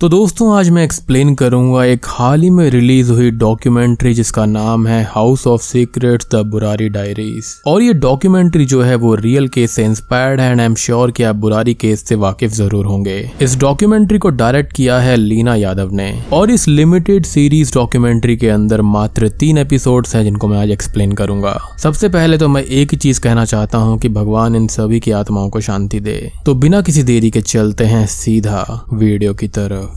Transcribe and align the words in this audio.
तो 0.00 0.08
दोस्तों, 0.08 0.52
आज 0.56 0.68
मैं 0.70 0.82
एक्सप्लेन 0.84 1.34
करूँगा 1.34 1.84
एक 1.84 2.06
हाल 2.08 2.42
ही 2.42 2.48
में 2.50 2.68
रिलीज़ 2.70 3.10
हुई 3.12 3.30
डॉक्यूमेंट्री 3.30 4.12
जिसका 4.14 4.44
नाम 4.46 4.86
है 4.86 5.02
house 5.04 5.46
of 5.46 5.62
secrets 5.62 6.28
the 6.32 6.36
Burari 6.50 6.88
diaries 6.88 7.46
और 7.66 7.82
ये 7.82 7.92
डॉक्यूमेंट्री 7.94 8.64
जो 8.66 8.80
है 8.82 8.94
वो 8.94 9.14
रियल 9.14 9.48
केस 9.48 9.70
से 9.70 9.84
इंस्पायर्ड 9.84 10.40
है 10.40 10.50
एंड 10.50 10.60
आई 10.60 10.66
एम 10.66 10.74
श्योर 10.74 11.10
कि 11.10 11.22
आप 11.22 11.36
बुरारी 11.36 11.74
केस 11.74 12.04
से 12.04 12.14
वाकिफ 12.14 12.52
ज़रूर 12.52 12.86
होंगे। 12.86 13.18
इस 13.42 13.58
डॉक्यूमेंट्री 13.60 14.18
को 14.18 14.30
डायरेक्ट 14.30 14.72
किया 14.72 14.98
है 15.00 15.16
लीना 15.16 15.54
यादव 15.54 15.92
ने। 15.92 16.10
और 16.32 16.50
इस 16.50 16.66
लिमिटेड 16.68 17.26
सीरीज़ 17.26 17.74
डॉक्यूमेंट्री 17.74 18.36
के 18.36 18.48
अंदर 18.48 18.82
मात्र 18.86 19.28
तीन 19.40 19.58
एपिसोड 19.58 20.06
है 20.06 20.24
जिनको 20.24 20.48
मैं 20.48 20.58
आज 20.58 20.70
एक्सप्लेन 20.70 21.12
करूँगा। 21.12 21.56
सबसे 21.78 22.08
पहले 22.08 22.38
तो 22.38 22.48
मैं 22.48 22.62
एक 22.62 22.92
ही 22.92 22.98
चीज़ 22.98 23.20
कहना 23.20 23.44
चाहता 23.44 23.78
हूँ 23.78 23.98
की 23.98 24.08
भगवान 24.08 24.56
इन 24.56 24.66
सभी 24.68 25.00
की 25.00 25.10
आत्माओं 25.12 25.50
को 25.50 25.60
शांति 25.60 26.00
दे। 26.00 26.18
तो 26.46 26.54
बिना 26.56 26.82
किसी 26.82 27.02
देरी 27.02 27.30
के 27.30 27.40
चलते 27.42 27.84
हैं 27.84 28.06
सीधा 28.08 28.86
वीडियो 28.94 29.34
की 29.34 29.48
तरफ़। 29.48 29.89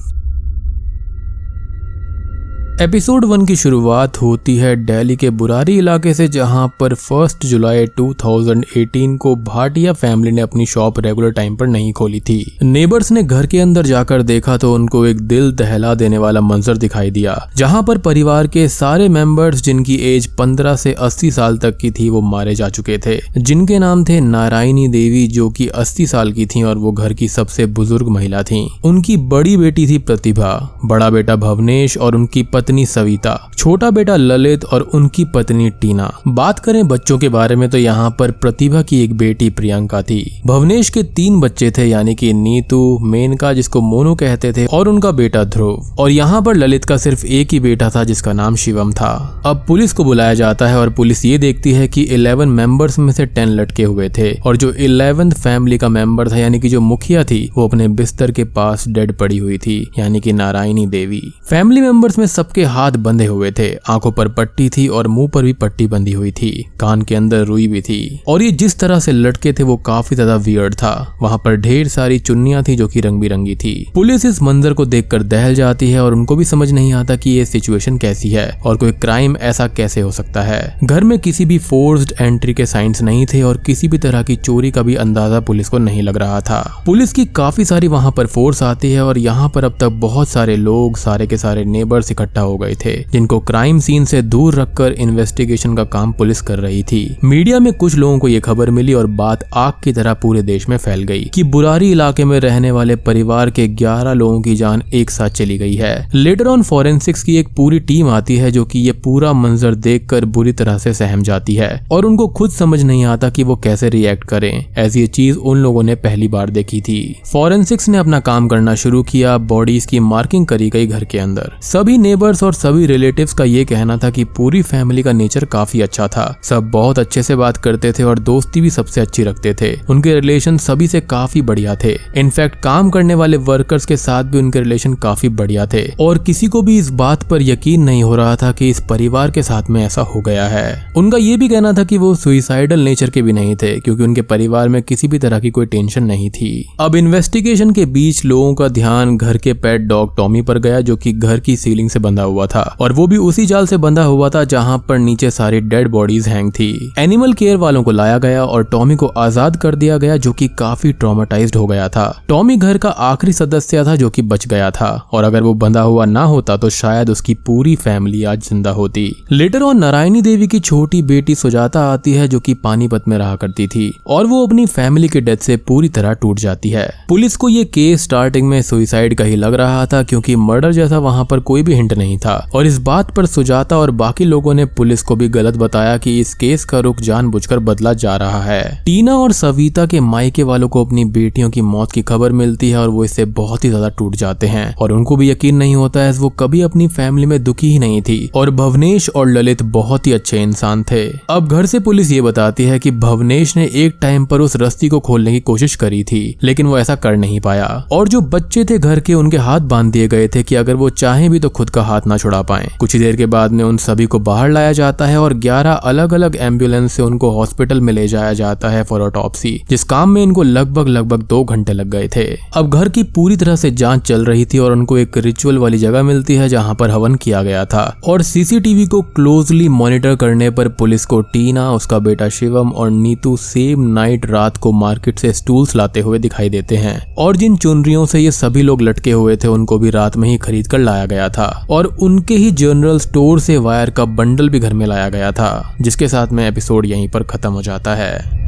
एपिसोड 2.82 3.25
वन 3.25 3.45
की 3.45 3.55
शुरुआत 3.55 4.18
होती 4.21 4.55
है 4.57 4.75
दिल्ली 4.75 5.15
के 5.15 5.29
बुरारी 5.29 5.77
इलाके 5.77 6.13
से, 6.13 6.27
जहाँ 6.27 6.68
पर 6.79 6.93
फ़र्स्ट 6.93 7.46
जुलाई 7.46 7.86
2018 7.99 9.18
को 9.18 9.36
भाटिया 9.36 9.93
फैमिली 9.93 10.32
ने 10.32 10.41
अपनी 10.41 10.65
शॉप 10.65 10.99
रेगुलर 10.99 11.32
टाइम 11.32 11.55
पर 11.55 11.68
नहीं 11.68 11.91
खोली 11.93 12.19
थी। 12.19 12.57
नेबर्स 12.63 13.11
ने 13.11 13.23
घर 13.23 13.46
के 13.46 13.59
अंदर 13.59 13.86
जाकर 13.86 14.21
देखा 14.21 14.57
तो 14.57 14.73
उनको 14.73 15.05
एक 15.05 15.19
दिल 15.19 15.51
दहला 15.51 15.93
देने 15.96 16.18
वाला 16.18 16.41
मंजर 16.41 16.77
दिखाई 16.77 17.11
दिया, 17.11 17.49
जहाँ 17.55 17.83
पर 17.83 17.97
परिवार 17.97 18.47
के 18.47 18.68
सारे 18.68 19.10
मेंबर्स 19.10 19.61
जिनकी 19.61 19.96
एज 19.96 20.27
15 20.35 20.75
से 20.75 20.93
80 20.93 21.32
साल 21.32 21.57
तक 21.57 21.77
की 21.77 21.91
थी, 21.91 22.10
वो 22.10 22.21
मारे 22.21 22.55
जा 22.55 22.69
चुके 22.69 22.97
थे। 22.97 23.19
जिनके 23.37 23.79
नाम 23.79 24.04
थे 24.05 24.19
नारायणी 24.21 24.87
देवी, 24.87 25.27
जो 25.27 25.49
की 25.49 25.68
अस्सी 25.68 26.07
साल 26.07 26.32
की 26.32 26.46
थी 26.46 26.63
और 26.63 26.77
वो 26.77 26.91
घर 26.91 27.13
की 27.13 27.27
सबसे 27.27 27.65
बुज़ुर्ग 27.65 28.07
महिला 28.07 28.43
थी। 28.43 28.68
उनकी 28.83 29.18
बड़ी 29.18 29.55
बेटी 29.57 29.87
थी 29.87 29.97
प्रतिभा, 29.97 30.79
बड़ा 30.85 31.10
बेटा 31.10 31.35
भवनेश 31.35 31.97
और 31.97 32.16
उनकी 32.16 32.44
सविता, 32.72 33.52
छोटा 33.58 33.90
बेटा 33.92 34.16
ललित 34.16 34.66
और 34.66 34.81
उनकी 34.81 35.25
पत्नी 35.25 35.69
टीना। 35.69 36.17
बात 36.28 36.59
करें 36.59 36.88
बच्चों 36.88 37.17
के 37.17 37.30
बारे 37.30 37.55
में 37.55 37.70
तो 37.70 37.78
यहाँ 37.78 38.16
पर 38.20 38.31
प्रतिभा 38.31 38.81
की 38.81 39.03
एक 39.03 39.17
बेटी 39.17 39.50
प्रियंका 39.50 40.02
थी। 40.02 40.42
भवनेश 40.45 40.89
के 40.89 41.03
तीन 41.03 41.39
बच्चे 41.39 41.72
थे, 41.72 41.86
यानी 41.86 42.16
कि 42.16 42.33
नीतू, 42.33 43.00
मेनका, 43.02 43.53
जिसको 43.53 43.81
मोनू 43.81 44.16
कहते 44.16 44.53
थे, 44.53 44.66
और 44.66 44.88
उनका 44.88 45.11
बेटा 45.11 45.44
ध्रुव। 45.44 45.95
और 46.00 46.11
यहाँ 46.11 46.42
पर 46.42 46.55
ललित 46.55 46.86
का 46.86 46.97
सिर्फ़ 46.97 47.25
एक 47.25 47.53
ही 47.53 47.59
बेटा 47.59 47.89
था, 47.89 48.03
जिसका 48.03 48.33
नाम 48.33 48.55
शिवम 48.55 48.92
था। 48.92 49.42
अब 49.45 49.66
पुलिस 49.67 49.94
को 49.94 50.03
बुलाया 50.03 50.33
जाता 50.33 50.67
है 50.67 50.80
और 50.80 50.89
पुलिस 50.89 51.25
ये 51.25 51.38
देखती 51.38 51.72
है 51.72 51.88
कि 51.88 52.03
11 52.03 52.50
मेंबर्स 52.50 53.00
में 53.00 53.14
से 53.14 53.25
10 53.25 53.48
लटके 53.48 53.83
हुए 53.83 54.09
थे, 54.09 54.33
और 54.33 54.58
जो 54.58 54.73
इलेवेंथ 54.73 55.31
फैमिली 55.31 55.77
का 55.77 55.89
मेंबर 55.89 56.31
था, 56.31 56.38
यानी 56.38 56.59
कि 56.59 56.70
जो 56.70 56.81
मुखिया 56.81 57.23
थी, 57.23 57.52
वो 57.58 57.67
अपने 57.67 57.88
बिस्तर 57.88 58.31
के 58.31 58.44
पास 58.44 58.88
डेड 58.88 59.17
पड़ी 59.17 59.38
हुई 59.38 59.58
थी, 59.58 59.92
यानी 60.00 60.20
कि 60.20 60.33
नारायणी 60.33 60.88
देवी। 60.88 61.22
फैमिली 61.50 61.81
मेंबर्स 61.81 62.20
में 62.20 62.25
सबके 62.53 62.63
हाथ 62.65 62.91
बंधे 62.99 63.25
हुए 63.25 63.49
थे। 63.51 63.67
आँखों 63.89 64.11
पर 64.11 64.27
पट्टी 64.29 64.67
थी 64.69 64.87
और 64.87 65.07
मुँह 65.07 65.27
पर 65.33 65.43
भी 65.43 65.53
पट्टी 65.53 65.85
बंधी 65.87 66.11
हुई 66.11 66.31
थी। 66.31 66.49
कान 66.79 67.01
के 67.01 67.15
अंदर 67.15 67.43
रुई 67.45 67.67
भी 67.67 67.81
थी। 67.81 68.21
और 68.27 68.41
ये 68.43 68.51
जिस 68.53 68.77
तरह 68.79 68.99
से 68.99 69.11
लटके 69.11 69.53
थे, 69.53 69.63
वो 69.63 69.77
काफ़ी 69.77 70.15
ज़्यादा 70.15 70.35
वियर्ड 70.37 70.73
था। 70.73 70.91
वहाँ 71.21 71.37
पर 71.37 71.55
ढेर 71.55 71.87
सारी 71.87 72.19
चुन्नियाँ 72.19 72.61
थी 72.63 72.75
जो 72.75 72.87
कि 72.87 73.01
रंग 73.01 73.19
बिरंगी 73.19 73.55
थी। 73.55 73.73
पुलिस 73.95 74.25
इस 74.25 74.41
मंजर 74.41 74.73
को 74.73 74.85
देखकर 74.85 75.23
दहल 75.23 75.55
जाती 75.55 75.89
है 75.91 76.03
और 76.03 76.13
उनको 76.13 76.35
भी 76.35 76.45
समझ 76.45 76.69
नहीं 76.71 76.93
आता 76.93 77.15
कि 77.15 77.29
ये 77.29 77.45
सिचुएशन 77.45 77.97
कैसी 77.97 78.29
है। 78.29 78.47
और 78.65 78.77
कोई 78.77 78.91
क्राइम 78.91 79.37
ऐसा 79.41 79.67
कैसे 79.69 80.01
हो 80.01 80.11
सकता 80.11 80.41
है? 80.41 80.61
घर 80.83 81.03
में 81.03 81.17
किसी 81.19 81.45
भी 81.45 81.57
फोर्स्ड 81.61 82.13
एंट्री 82.21 82.53
के 82.53 82.65
साइंस 82.65 83.01
नहीं 83.01 83.25
थे 83.33 83.41
और 83.41 83.57
किसी 83.57 83.87
भी 83.87 83.97
तरह 83.97 84.23
की 84.23 84.35
चोरी 84.35 84.71
का 84.71 84.81
भी 84.81 84.95
अंदाज़ा 84.97 85.39
पुलिस 85.41 85.69
को 85.69 85.77
नहीं 85.79 86.03
लग 86.03 86.17
रहा 86.17 86.39
था। 86.41 86.61
पुलिस 86.85 87.13
की 87.13 87.25
काफ़ी 87.33 87.65
सारी 87.65 87.87
वहाँ 87.87 88.11
पर 88.11 88.27
फोर्स 88.27 88.63
आती 88.63 88.91
है 88.91 89.03
और 89.05 89.17
यहाँ 89.17 89.49
पर 89.49 89.63
अब 89.63 89.77
तक 89.79 89.99
बहुत 90.03 90.29
सारे 90.29 90.55
लोग, 90.55 90.97
सारे 90.97 91.27
के 91.27 91.37
सारे 91.37 91.65
नेबर्स 91.65 92.11
इकट्ठा 92.11 92.41
हो 92.44 92.58
गए 92.58 92.75
थे, 92.86 92.95
जिनको 93.11 93.39
क्राइम 93.39 93.80
सीन 93.80 94.05
से 94.05 94.22
दूर 94.22 94.55
रखकर 94.55 94.91
इन्वेस्टिगेशन 94.91 95.75
का 95.75 95.83
काम 95.83 96.11
पुलिस 96.11 96.41
कर 96.41 96.59
रही 96.59 96.83
थी। 96.83 97.17
मीडिया 97.23 97.59
में 97.59 97.73
कुछ 97.73 97.95
लोगों 97.95 98.20
को 98.20 98.27
ये 98.27 98.39
खबर 98.39 98.70
मिली 98.70 98.93
और 98.93 99.08
बात 99.08 99.49
आग 99.54 99.73
की 99.83 99.93
तरह 99.93 100.14
पूरे 100.14 100.42
देश 100.42 100.70
में 100.70 100.77
फैल 100.77 101.04
गई 101.04 101.23
कि 101.26 101.43
बुरारी 101.43 101.92
इलाके 101.92 102.26
में 102.26 102.39
रहने 102.39 102.71
वाले 102.71 102.95
परिवार 102.95 103.49
के 103.49 103.67
11 103.67 104.14
लोगों 104.14 104.42
की 104.42 104.55
जान 104.55 104.83
एक 104.93 105.09
साथ 105.09 105.30
चली 105.30 105.58
गई 105.58 105.76
है। 105.76 106.09
लेटर 106.14 106.48
ऑन 106.48 106.64
फॉरेंसिक्स 106.64 107.23
की 107.23 107.37
एक 107.37 107.48
पूरी 107.55 107.80
टीम 107.80 108.09
आती 108.09 108.37
है 108.37 108.52
जो 108.52 108.65
कि 108.65 108.80
ये 108.80 108.92
पूरा 108.92 109.33
मंजर 109.33 109.75
देखकर 109.75 110.25
बुरी 110.25 110.52
तरह 110.54 110.77
से 110.77 110.93
सहम 110.93 111.21
जाती 111.21 111.55
है 111.55 111.87
और 111.92 112.05
उनको 112.05 112.27
खुद 112.27 112.52
समझ 112.52 112.83
नहीं 112.83 113.05
आता 113.05 113.30
कि 113.30 113.43
वो 113.43 113.55
कैसे 113.55 113.89
रिएक्ट 113.89 114.23
करें। 114.23 114.65
ऐसी 114.77 114.99
ये 114.99 115.08
चीज़ 115.08 115.37
उन 115.37 115.58
लोगों 115.58 115.83
ने 115.83 115.95
पहली 115.95 116.27
बार 116.27 116.49
देखी 116.49 116.81
थी। 116.81 117.21
फॉरेंसिक्स 117.33 117.89
ने 117.89 117.98
अपना 117.98 118.20
काम 118.20 118.48
करना 118.48 118.75
शुरू 118.75 119.04
किया 119.04 119.37
बॉडीज 119.37 119.86
की 119.86 119.99
मार्किंग 119.99 120.45
करी 120.45 120.70
गई 120.70 120.87
घर 120.87 121.04
के 121.04 121.20
अंदर। 121.20 121.52
सभी 121.61 121.98
नेबर्स 122.33 122.44
और 122.44 122.54
सभी 122.54 122.86
रिलेटिव्स 122.86 123.33
का 123.33 123.44
ये 123.44 123.64
कहना 123.66 123.98
था 123.98 124.10
कि 124.10 124.23
पूरी 124.38 124.61
फैमिली 124.61 125.02
का 125.04 125.11
नेचर 125.11 125.45
काफ़ी 125.45 125.82
अच्छा 125.82 126.08
था। 126.08 126.23
सब 126.44 126.70
बहुत 126.71 126.99
अच्छे 126.99 127.23
से 127.23 127.36
बात 127.36 127.58
करते 127.58 127.92
थे 127.92 128.04
और 128.04 128.20
दोस्ती 128.20 128.62
भी 128.62 128.70
सबसे 128.70 129.02
अच्छी 129.02 129.24
रखते 129.24 129.54
थे। 129.62 129.72
उनके 129.90 130.14
रिलेशन 130.16 130.58
सभी 130.58 130.88
से 130.88 131.02
काफ़ी 131.02 131.42
बढ़िया 131.42 131.76
थे। 131.84 131.94
इनफैक्ट 132.18 132.56
काम 132.64 132.90
करने 132.90 133.16
वाले 133.16 133.38
वर्कर्स 133.40 133.86
के 133.86 133.98
साथ 133.98 134.24
भी 134.24 134.38
उनके 134.38 134.60
रिलेशन 134.60 134.94
काफ़ी 135.04 135.30
बढ़िया 135.32 135.66
थे। 135.66 135.84
और 136.00 136.18
किसी 136.18 136.48
को 136.48 136.62
भी 136.62 136.78
इस 136.78 136.90
बात 136.94 137.28
पर 137.30 137.42
यकीन 137.42 137.84
नहीं 137.84 138.04
हो 138.04 138.16
रहा 138.16 138.36
था 138.36 138.52
कि 138.52 138.70
इस 138.70 138.82
परिवार 138.90 139.32
के 139.32 139.44
साथ 139.44 139.70
में 139.70 139.84
ऐसा 139.86 140.02
हो 140.02 140.22
गया 140.22 140.48
है। 140.48 140.94
उनका 140.98 141.18
ये 141.18 141.38
भी 141.38 141.48
कहना 141.48 141.74
था 141.74 141.84
कि 141.84 141.98
वो 141.98 142.14
सुइसाइडल 142.16 142.80
नेचर 142.80 143.10
के 143.10 143.22
भी 143.22 143.34
नहीं 143.34 143.56
थे, 143.56 143.80
क्योंकि 143.80 144.04
उनके 144.04 144.22
परिवार 144.24 144.70
में 144.70 144.82
किसी 144.82 145.08
भी 145.08 145.20
तरह 145.20 145.40
की 145.40 145.50
कोई 145.50 145.66
टेंशन 145.66 146.04
नहीं 146.04 146.30
थी। 146.30 146.52
अब 146.80 146.96
इन्वेस्टिगेशन 146.96 147.72
के 147.72 147.86
बीच 147.86 148.26
लोगों 148.26 148.54
का 148.56 148.68
ध्यान 148.68 149.18
घर 149.18 149.38
के 149.38 149.54
पेट 149.54 149.82
डॉग 149.82 150.16
टॉमी 150.18 150.42
पर 150.42 150.60
गया, 150.60 150.82
जो 150.82 150.96
कि 150.96 151.14
घर 151.14 151.40
की 151.40 151.58
सीलिंग 151.58 151.90
से 151.90 152.00
बंधा 152.00 152.23
हुआ 152.24 152.46
था 152.48 152.62
और 152.82 152.94
वो 152.94 153.08
भी 153.08 153.18
उसी 153.20 153.46
जाल 153.46 153.68
से 153.68 153.78
बंधा 153.78 154.04
हुआ 154.04 154.30
था 154.30 154.44
जहाँ 154.46 154.78
पर 154.80 154.98
नीचे 155.00 155.32
सारी 155.32 155.60
डेड 155.62 155.88
बॉडीज 155.88 156.28
हैंग 156.28 156.52
थी। 156.52 156.94
एनिमल 157.00 157.34
केयर 157.34 157.58
वालों 157.58 157.84
को 157.84 157.92
लाया 157.92 158.18
गया 158.18 158.44
और 158.46 158.64
टॉमी 158.64 158.96
को 158.96 159.08
आज़ाद 159.08 159.58
कर 159.58 159.76
दिया 159.76 159.98
गया 159.98 160.18
जो 160.18 160.32
की 160.34 160.48
काफ़ी 160.60 160.92
ट्रॉमेटाइज्ड 160.94 161.56
हो 161.56 161.66
गया 161.68 161.88
था। 161.90 162.06
टॉमी 162.28 162.58
घर 162.58 162.78
का 162.78 162.90
आखिरी 162.90 163.34
सदस्य 163.34 163.84
था 163.86 163.96
जो 163.96 164.10
की 164.10 164.22
बच 164.24 164.48
गया 164.48 164.70
था 164.72 164.90
और 165.14 165.24
अगर 165.24 165.44
वो 165.44 165.54
बंधा 165.56 165.82
हुआ 165.82 166.06
ना 166.06 166.24
होता 166.26 166.58
तो 166.58 166.70
शायद 166.72 167.10
उसकी 167.10 167.34
पूरी 167.46 167.76
फैमिली 167.78 168.24
आज 168.24 168.42
ज़िंदा 168.44 168.72
होती। 168.72 169.06
लेटर 169.32 169.62
ऑन 169.62 169.80
नारायणी 169.80 170.22
देवी 170.22 170.48
की 170.48 170.60
छोटी 170.62 171.02
बेटी 171.04 171.36
सुजाता 171.36 171.82
आती 171.84 172.14
है 172.14 172.28
जो 172.28 172.40
कि 172.40 172.54
पानीपत 172.64 173.08
में 173.08 173.18
रहा 173.18 173.36
करती 173.36 173.68
थी 173.68 173.92
और 174.08 174.26
वो 174.26 174.46
अपनी 174.46 174.66
फैमिली 174.68 175.08
के 175.10 175.22
डेथ 175.22 175.38
से 175.40 175.58
पूरी 175.60 175.90
तरह 175.90 176.14
टूट 176.14 176.40
जाती 176.40 176.70
है। 176.70 176.88
पुलिस 177.10 177.36
को 177.36 177.50
ये 177.50 177.64
केस 177.66 178.04
स्टार्टिंग 178.04 178.48
में 178.48 178.62
सुइसाइड 178.62 179.18
का 179.18 179.24
ही 179.24 179.36
लग 179.36 179.54
रहा 179.54 179.86
था 179.86 180.02
क्योंकि 180.04 180.36
मर्डर 180.38 180.72
जैसा 180.72 180.98
वहाँ 181.00 181.26
पर 181.26 181.40
कोई 181.42 181.64
भी 181.64 181.74
हिंट 181.74 181.94
नहीं 181.94 182.12
था। 182.18 182.35
और 182.56 182.66
इस 182.66 182.78
बात 182.78 183.16
पर 183.16 183.25
सुजाता 183.25 183.78
और 183.78 183.91
बाकी 183.91 184.25
लोगों 184.25 184.53
ने 184.53 184.66
पुलिस 184.66 185.01
को 185.01 185.16
भी 185.16 185.28
गलत 185.29 185.57
बताया 185.57 185.97
कि 185.97 186.19
इस 186.19 186.34
केस 186.34 186.66
का 186.66 186.79
रुख 186.79 187.01
जानबूझकर 187.01 187.59
बदला 187.59 187.94
जा 187.94 188.16
रहा 188.18 188.41
है। 188.41 188.84
टीना 188.85 189.16
और 189.16 189.31
सविता 189.31 189.85
के 189.85 190.00
मायके 190.00 190.44
वालों 190.44 190.69
को 190.69 190.85
अपनी 190.85 191.06
बेटियों 191.06 191.50
की 191.50 191.62
मौत 191.62 191.91
की 191.91 192.01
खबर 192.01 192.31
मिलती 192.31 192.69
है 192.69 192.78
और 192.78 192.90
वो 192.90 193.03
इससे 193.06 193.25
बहुत 193.25 193.63
ही 193.63 193.69
ज़्यादा 193.69 193.90
टूट 193.90 194.16
जाते 194.16 194.47
हैं। 194.47 194.74
और 194.75 194.91
उनको 194.91 195.16
भी 195.16 195.29
यकीन 195.31 195.56
नहीं 195.56 195.75
होता 195.75 196.00
है, 196.00 196.12
वो 196.12 196.29
कभी 196.29 196.62
अपनी 196.62 196.88
फैमिली 196.88 197.25
में 197.25 197.44
दुखी 197.44 197.72
ही 197.72 197.79
नहीं 197.79 198.01
थी। 198.01 198.30
और 198.35 198.50
भवनेश 198.50 199.09
और 199.09 199.30
ललित 199.30 199.62
बहुत 199.63 200.07
ही 200.07 200.12
अच्छे 200.12 200.41
इंसान 200.44 200.84
थे। 200.84 201.03
अब 201.30 201.47
घर 201.47 201.66
से 201.66 201.80
पुलिस 201.80 202.12
ये 202.12 202.22
बताती 202.22 202.63
है 202.63 202.80
कि 202.80 202.91
भवनेश 202.91 203.56
ने 203.57 203.69
एक 203.75 203.97
टाइम 204.01 204.25
पर 204.25 204.41
उस 204.41 204.56
रस्ती 204.56 204.90
को 204.90 205.00
खोलने 205.00 205.31
की 205.31 205.40
कोशिश 205.40 205.75
करी 205.75 206.03
थी, 206.03 206.38
लेकिन 206.44 206.68
वो 206.68 206.78
ऐसा 206.78 206.95
कर 206.95 207.16
नहीं 207.16 207.40
पाया। 207.40 207.68
और 207.91 208.07
जो 208.07 208.22
बच्चे 208.22 208.66
थे 208.66 208.78
घर 208.78 209.00
के, 209.00 209.13
उनके 209.13 209.38
हाथ 209.38 209.59
बाँध 209.59 209.91
दिए 209.91 210.07
गए 210.07 210.28
थे 210.28 210.44
कि 210.44 210.56
अगर 210.56 210.74
वो 210.74 210.90
चाहे 210.90 211.30
भी 211.30 211.40
तो 211.40 211.50
खुद 211.50 211.69
का 211.69 211.84
हाथ 211.84 212.01
ना 212.08 212.18
छुड़ा 212.18 212.41
पाए। 212.41 212.69
कुछ 212.80 212.94
ही 212.94 213.00
देर 213.00 213.16
के 213.16 213.25
बाद 213.25 213.52
में 213.52 213.64
उन 213.64 213.78
सभी 213.78 214.06
को 214.06 214.19
बाहर 214.19 214.50
लाया 214.50 214.72
जाता 214.72 215.06
है 215.06 215.22
और 215.22 215.34
11 215.34 215.74
अलग 215.74 216.14
अलग 216.14 216.36
एंबुलेंस 216.36 216.94
से 216.94 217.03
उनको 217.03 217.31
हॉस्पिटल 217.31 217.81
में 217.81 217.94
ले 217.94 218.08
जाया 218.08 218.34
जाता 218.34 218.69
है 218.69 218.84
फॉर 218.84 219.02
ऑटोप्सी, 219.02 219.64
जिस 219.69 219.84
काम 219.84 220.09
में 220.09 220.24
इनको 220.24 220.44
लगभग 220.44 220.88
लगभग 220.88 221.24
दो 221.24 221.44
घंटे 221.44 221.74
लग 221.74 221.90
गए 221.90 222.09
थे। 222.16 222.38
अब 222.56 222.69
घर 222.69 222.90
की 222.90 223.03
पूरी 223.03 223.38
तरह 223.38 223.56
से 223.56 223.72
जाँच 223.72 224.02
चल 224.02 224.25
रही 224.25 224.46
थी 224.46 224.59
और 224.59 224.72
उनको 224.72 224.97
एक 224.97 225.18
रिचुअल 225.18 225.58
वाली 225.58 225.78
जगह 225.78 226.04
मिलती 226.04 226.36
है 226.36 226.50
जहाँ 226.50 226.75
पर 226.75 226.89
हवन 226.89 227.16
किया 227.16 227.44
गया 227.44 227.66
था। 227.66 228.00
और 228.07 228.22
सीसीटीवी 228.22 228.86
को 228.86 229.01
क्लोजली 229.01 229.69
मॉनिटर 229.69 230.16
करने 230.16 230.50
पर 230.50 230.68
पुलिस 230.68 231.06
को 231.06 231.22
टीना, 231.22 231.72
उसका 231.72 232.00
बेटा 232.00 232.30
शिवम 232.30 232.69
और 232.69 232.92
नीतू 232.92 233.38
सेम 233.38 233.81
नाइट 233.81 234.25
रात 234.25 234.57
को 234.57 234.72
मार्केट 234.72 235.19
से 235.19 235.33
स्टूल्स 235.33 235.75
लाते 235.75 236.00
हुए 236.00 236.19
दिखाई 236.19 236.50
देते 236.50 236.75
हैं। 236.75 237.16
और 237.16 237.36
जिन 237.36 237.56
चुनरियों 237.56 238.06
से 238.06 238.19
ये 238.19 238.31
सभी 238.31 238.62
लोग 238.62 238.81
लटके 238.81 239.12
हुए 239.12 239.36
थे, 239.36 239.48
उनको 239.48 239.80
भी 239.80 239.89
रात 239.89 240.18
में 240.18 240.30
ही 240.30 240.38
खरीद 240.38 240.68
कर 240.68 240.80
लाया 240.80 241.06
गया 241.06 241.30
था। 241.30 241.68
और 241.69 241.93
उनके 242.01 242.36
ही 242.36 242.51
जनरल 242.51 243.00
स्टोर 243.00 243.40
से 243.40 243.57
वायर 243.57 243.90
का 243.90 244.06
बंडल 244.06 244.50
भी 244.50 244.60
घर 244.60 244.74
में 244.74 244.86
लाया 244.86 245.10
गया 245.10 245.31
था, 245.31 245.75
जिसके 245.81 246.07
साथ 246.07 246.28
में 246.28 246.48
एपिसोड 246.48 246.86
यहीं 246.86 247.10
पर 247.10 247.24
खत्म 247.24 247.51
हो 247.51 247.62
जाता 247.62 247.95
है। 247.95 248.44